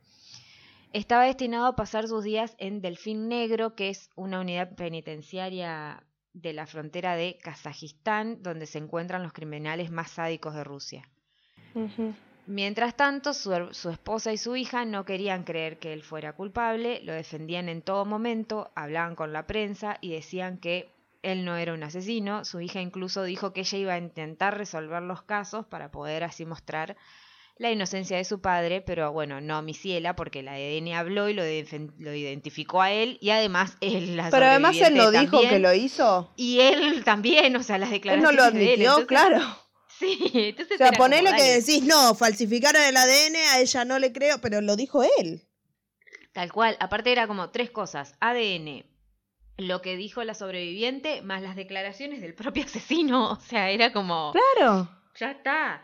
[0.94, 6.54] Estaba destinado a pasar sus días en Delfín Negro, que es una unidad penitenciaria de
[6.54, 11.10] la frontera de Kazajistán, donde se encuentran los criminales más sádicos de Rusia.
[12.46, 17.02] Mientras tanto, su, su esposa y su hija no querían creer que él fuera culpable,
[17.04, 20.90] lo defendían en todo momento, hablaban con la prensa y decían que
[21.22, 22.44] él no era un asesino.
[22.44, 26.46] Su hija incluso dijo que ella iba a intentar resolver los casos para poder así
[26.46, 26.98] mostrar
[27.58, 31.44] la inocencia de su padre, pero bueno, no Misiela, porque la ADN habló y lo,
[31.44, 35.44] lo identificó a él y además él la Pero además él no sobreviviente dijo que
[35.48, 36.34] también, lo hizo.
[36.36, 39.40] Y él también, o sea, las Él declaraciones no lo de él, admitió, entonces- claro.
[40.00, 41.62] Sí, entonces O sea, era como, ponele que dale.
[41.62, 45.48] decís, no, falsificaron el ADN, a ella no le creo, pero lo dijo él.
[46.34, 46.76] Tal cual.
[46.80, 48.16] Aparte era como tres cosas.
[48.20, 48.86] ADN,
[49.58, 53.34] lo que dijo la sobreviviente, más las declaraciones del propio asesino.
[53.34, 54.34] O sea, era como...
[54.34, 54.90] Claro.
[55.20, 55.84] Ya está.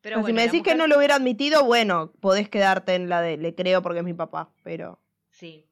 [0.00, 3.08] Pero Pero si bueno, me decís que no lo hubiera admitido, bueno, podés quedarte en
[3.08, 5.00] la de le creo porque es mi papá, pero...
[5.30, 5.68] Sí.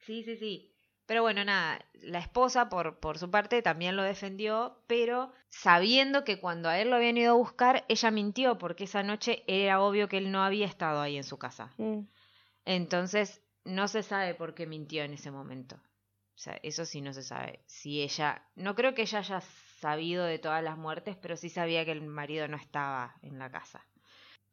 [0.00, 0.70] Sí, sí, sí.
[1.06, 6.40] Pero bueno, nada, la esposa por, por su parte también lo defendió, pero sabiendo que
[6.40, 10.08] cuando a él lo habían ido a buscar, ella mintió porque esa noche era obvio
[10.08, 11.72] que él no había estado ahí en su casa.
[11.76, 12.00] mm,
[12.64, 15.76] Entonces, no se sabe por qué mintió en ese momento.
[16.34, 17.60] O sea, eso sí no se sabe.
[17.66, 21.84] Si ella, no creo que ella haya sabido de todas las muertes, pero sí sabía
[21.84, 23.86] que el marido no estaba en la casa.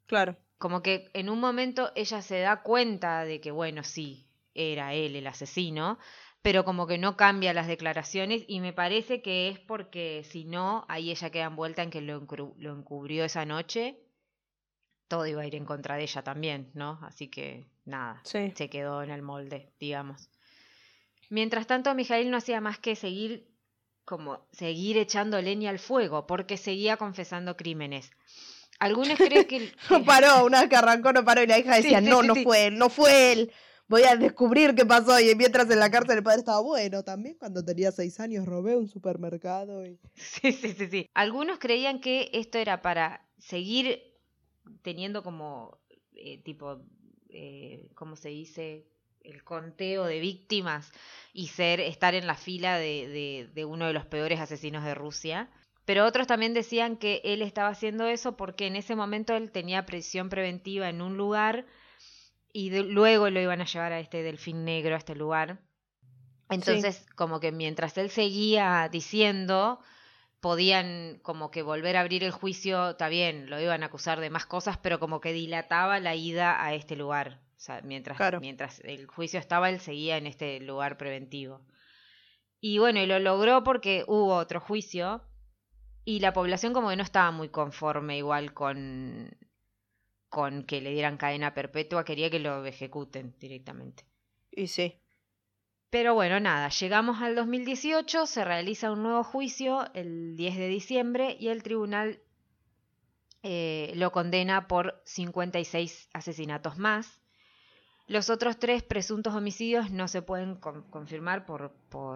[0.06, 0.38] Claro.
[0.58, 5.16] Como que en un momento ella se da cuenta de que, bueno, sí, era él
[5.16, 5.98] el asesino,
[6.42, 10.86] pero como que no cambia las declaraciones y me parece que es porque si no,
[10.88, 12.26] ahí ella queda envuelta en que lo,
[12.60, 14.00] encubrió esa noche.
[15.08, 17.00] Todo iba a ir en contra de ella también, ¿no?
[17.04, 18.52] Así que nada, Sí.
[18.56, 20.30] se quedó en el molde, digamos.
[21.32, 23.48] Mientras tanto, Mijail no hacía más que seguir
[24.04, 28.12] como seguir echando leña al fuego, porque seguía confesando crímenes.
[28.80, 29.72] Algunos creen que...
[29.90, 32.28] No paró, una vez que arrancó no paró y la hija decía, sí, no, sí,
[32.28, 33.52] no fue él, no fue él.
[33.88, 35.18] Voy a descubrir qué pasó.
[35.22, 37.38] Y mientras en la cárcel el padre estaba bueno también.
[37.40, 39.98] Cuando tenía seis años robé un supermercado y...
[40.16, 41.10] Sí, sí, sí, sí.
[41.14, 44.02] Algunos creían que esto era para seguir
[44.82, 45.78] teniendo como,
[46.14, 46.82] eh, tipo,
[47.30, 48.91] eh, ¿cómo se dice?
[49.24, 50.92] El conteo de víctimas
[51.34, 54.96] y ser, estar en la fila de, de, de uno de los peores asesinos de
[54.96, 55.50] Rusia.
[55.86, 59.86] Pero otros también decían que él estaba haciendo eso porque en ese momento él tenía
[59.86, 61.66] prisión preventiva en un lugar
[62.54, 65.60] y de- luego lo iban a llevar a este delfín negro, a este lugar.
[66.50, 69.80] Entonces, como que mientras él seguía diciendo,
[70.42, 74.30] podían como que volver a abrir el juicio, está bien, lo iban a acusar de
[74.30, 77.40] más cosas, pero como que dilataba la ida a este lugar.
[77.62, 78.40] O sea, mientras, Claro.
[78.40, 81.62] mientras el juicio estaba, él seguía en este lugar preventivo.
[82.60, 85.22] Y bueno, y lo logró porque hubo otro juicio
[86.04, 89.38] y la población como que no estaba muy conforme igual con,
[90.28, 94.06] con que le dieran cadena perpetua, quería que lo ejecuten directamente.
[94.50, 95.00] Y sí.
[95.92, 101.38] Pero bueno, nada, llegamos al 2018, se realiza un nuevo juicio el 10 de diciembre
[101.40, 102.24] y el tribunal
[103.44, 107.21] eh, lo condena por 56 asesinatos más.
[108.08, 111.74] Los otros tres presuntos homicidios no se pueden con- confirmar por,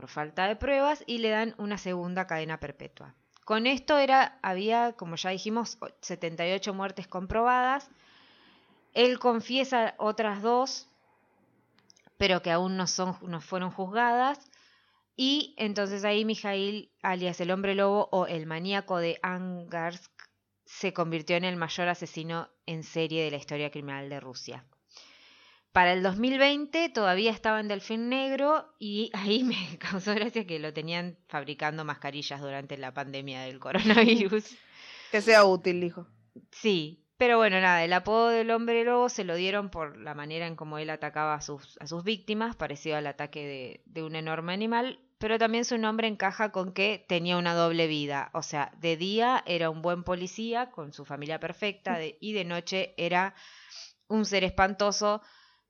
[0.07, 3.15] falta de pruebas y le dan una segunda cadena perpetua.
[3.45, 7.89] Con esto era, había, como ya dijimos, o- 78 muertes comprobadas.
[8.93, 10.89] Él confiesa otras dos
[12.17, 14.39] pero que aún no, son, no fueron juzgadas.
[15.17, 20.11] Y entonces ahí Mijail, alias el hombre lobo o el maníaco de Angarsk,
[20.65, 24.65] se convirtió en el mayor asesino en serie de la historia criminal de Rusia.
[25.75, 30.71] Para el 2020 todavía estaba en Delfín Negro y ahí me causó gracia que lo
[30.71, 34.55] tenían fabricando mascarillas durante la pandemia del coronavirus.
[35.11, 36.07] Que sea útil, dijo.
[36.53, 40.47] Sí, pero bueno, nada, el apodo del hombre lobo se lo dieron por la manera
[40.47, 44.15] en cómo él atacaba a sus, a sus víctimas, parecido al ataque de, de un
[44.15, 48.71] enorme animal, pero también su nombre encaja con que tenía una doble vida, o sea,
[48.79, 53.35] de día era un buen policía con su familia perfecta de- y de noche era
[54.07, 55.21] un ser espantoso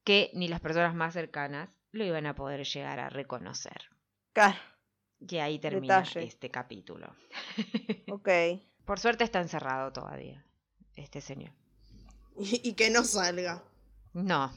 [0.05, 3.89] que ni las personas más cercanas lo iban a poder llegar a reconocer.
[4.33, 4.57] Claro,
[5.19, 6.23] Y ahí termina Detalle.
[6.23, 7.13] este capítulo.
[8.09, 8.29] ok.
[8.85, 10.45] Por suerte está encerrado todavía,
[10.95, 11.51] este señor.
[12.37, 13.63] Y, y que no salga.
[14.13, 14.53] No.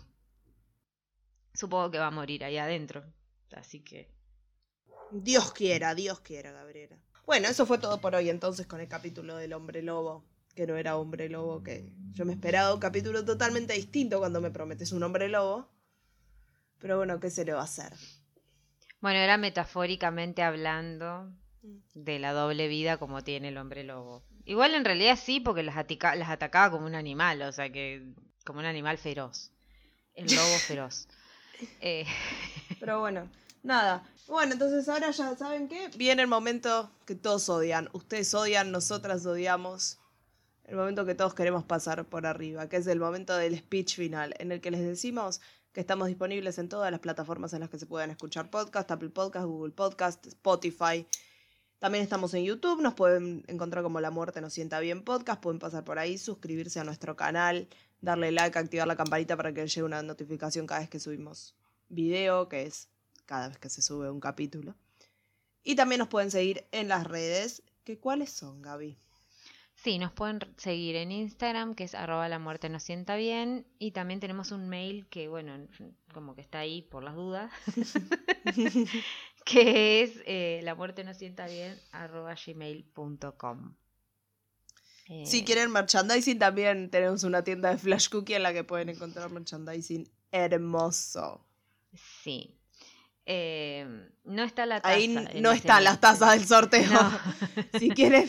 [1.54, 3.04] Supongo que va a morir ahí adentro.
[3.56, 4.12] Así que.
[5.10, 6.96] Dios quiera, Dios quiera, Gabriela.
[7.24, 10.24] Bueno, eso fue todo por hoy entonces con el capítulo del hombre lobo,
[10.58, 14.50] que no era hombre lobo, que yo me esperaba un capítulo totalmente distinto cuando me
[14.50, 15.68] prometes un hombre lobo.
[16.80, 17.92] Pero bueno, ¿qué se le va a hacer?
[19.00, 21.32] Bueno, era metafóricamente hablando
[21.94, 24.24] de la doble vida como tiene el hombre lobo.
[24.46, 28.12] Igual en realidad sí, porque las, atica- las atacaba como un animal, o sea que
[28.44, 29.52] como un animal feroz.
[30.14, 31.06] El lobo feroz.
[31.80, 32.04] Eh,
[32.80, 33.30] Pero bueno,
[33.62, 34.02] nada.
[34.26, 35.88] Bueno, entonces ahora ya saben qué.
[35.96, 37.88] Viene el momento que todos odian.
[37.92, 39.98] Ustedes odian, nosotras odiamos.
[40.68, 44.34] El momento que todos queremos pasar por arriba, que es el momento del speech final,
[44.38, 45.40] en el que les decimos
[45.72, 49.08] que estamos disponibles en todas las plataformas en las que se puedan escuchar podcast, Apple
[49.08, 51.06] Podcast, Google Podcast, Spotify.
[51.78, 55.58] También estamos en YouTube, nos pueden encontrar como La Muerte Nos Sienta Bien Podcast, pueden
[55.58, 57.66] pasar por ahí, suscribirse a nuestro canal,
[58.02, 61.56] darle like, activar la campanita para que llegue una notificación cada vez que subimos
[61.88, 62.88] video, que es
[63.24, 64.74] cada vez que se sube un capítulo.
[65.64, 68.98] Y también nos pueden seguir en las redes, que cuáles son, Gaby.
[69.82, 73.66] Sí, nos pueden seguir en Instagram, que es arroba la muerte nos sienta bien.
[73.78, 75.54] Y también tenemos un mail que, bueno,
[76.12, 77.50] como que está ahí por las dudas.
[79.44, 83.74] que es eh, la muerte nos sienta bien arroba gmail.com.
[85.08, 88.90] Eh, Si quieren merchandising, también tenemos una tienda de Flash Cookie en la que pueden
[88.90, 91.44] encontrar merchandising hermoso.
[92.22, 92.54] Sí.
[93.24, 93.86] Eh,
[94.24, 94.94] no está la taza.
[94.94, 96.90] Ahí no ese están las tazas del sorteo.
[96.90, 97.18] No.
[97.78, 98.28] si quieren,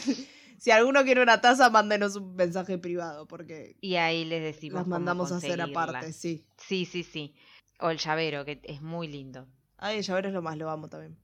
[0.60, 4.80] si alguno quiere una taza, mándenos un mensaje privado, porque Y ahí les decimos.
[4.82, 6.46] las mandamos a hacer aparte, sí.
[6.58, 7.36] Sí, sí, sí.
[7.80, 9.48] O el llavero, que es muy lindo.
[9.78, 11.18] Ay, el llavero es lo más, lo amo también.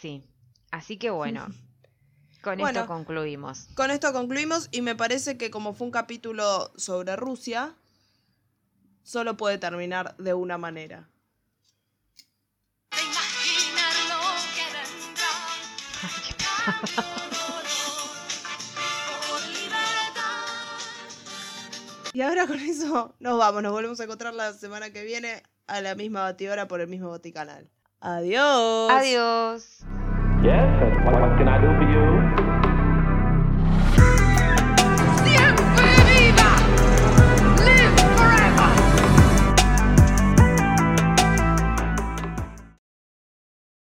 [0.00, 0.22] Sí.
[0.70, 1.46] Así que bueno.
[2.42, 2.80] Con Bueno.
[2.80, 3.68] esto concluimos.
[3.74, 7.76] Con esto concluimos y me parece que como fue un capítulo sobre Rusia,
[9.04, 11.08] solo puede terminar de una manera.
[12.90, 13.92] De imaginar
[22.12, 25.80] Y ahora con eso nos vamos, nos volvemos a encontrar la semana que viene a
[25.80, 27.70] la misma batidora por el mismo baticanal.
[28.00, 28.90] Adiós.
[28.90, 29.78] Adiós.
[30.42, 32.41] Yes, and what, what can I do for you?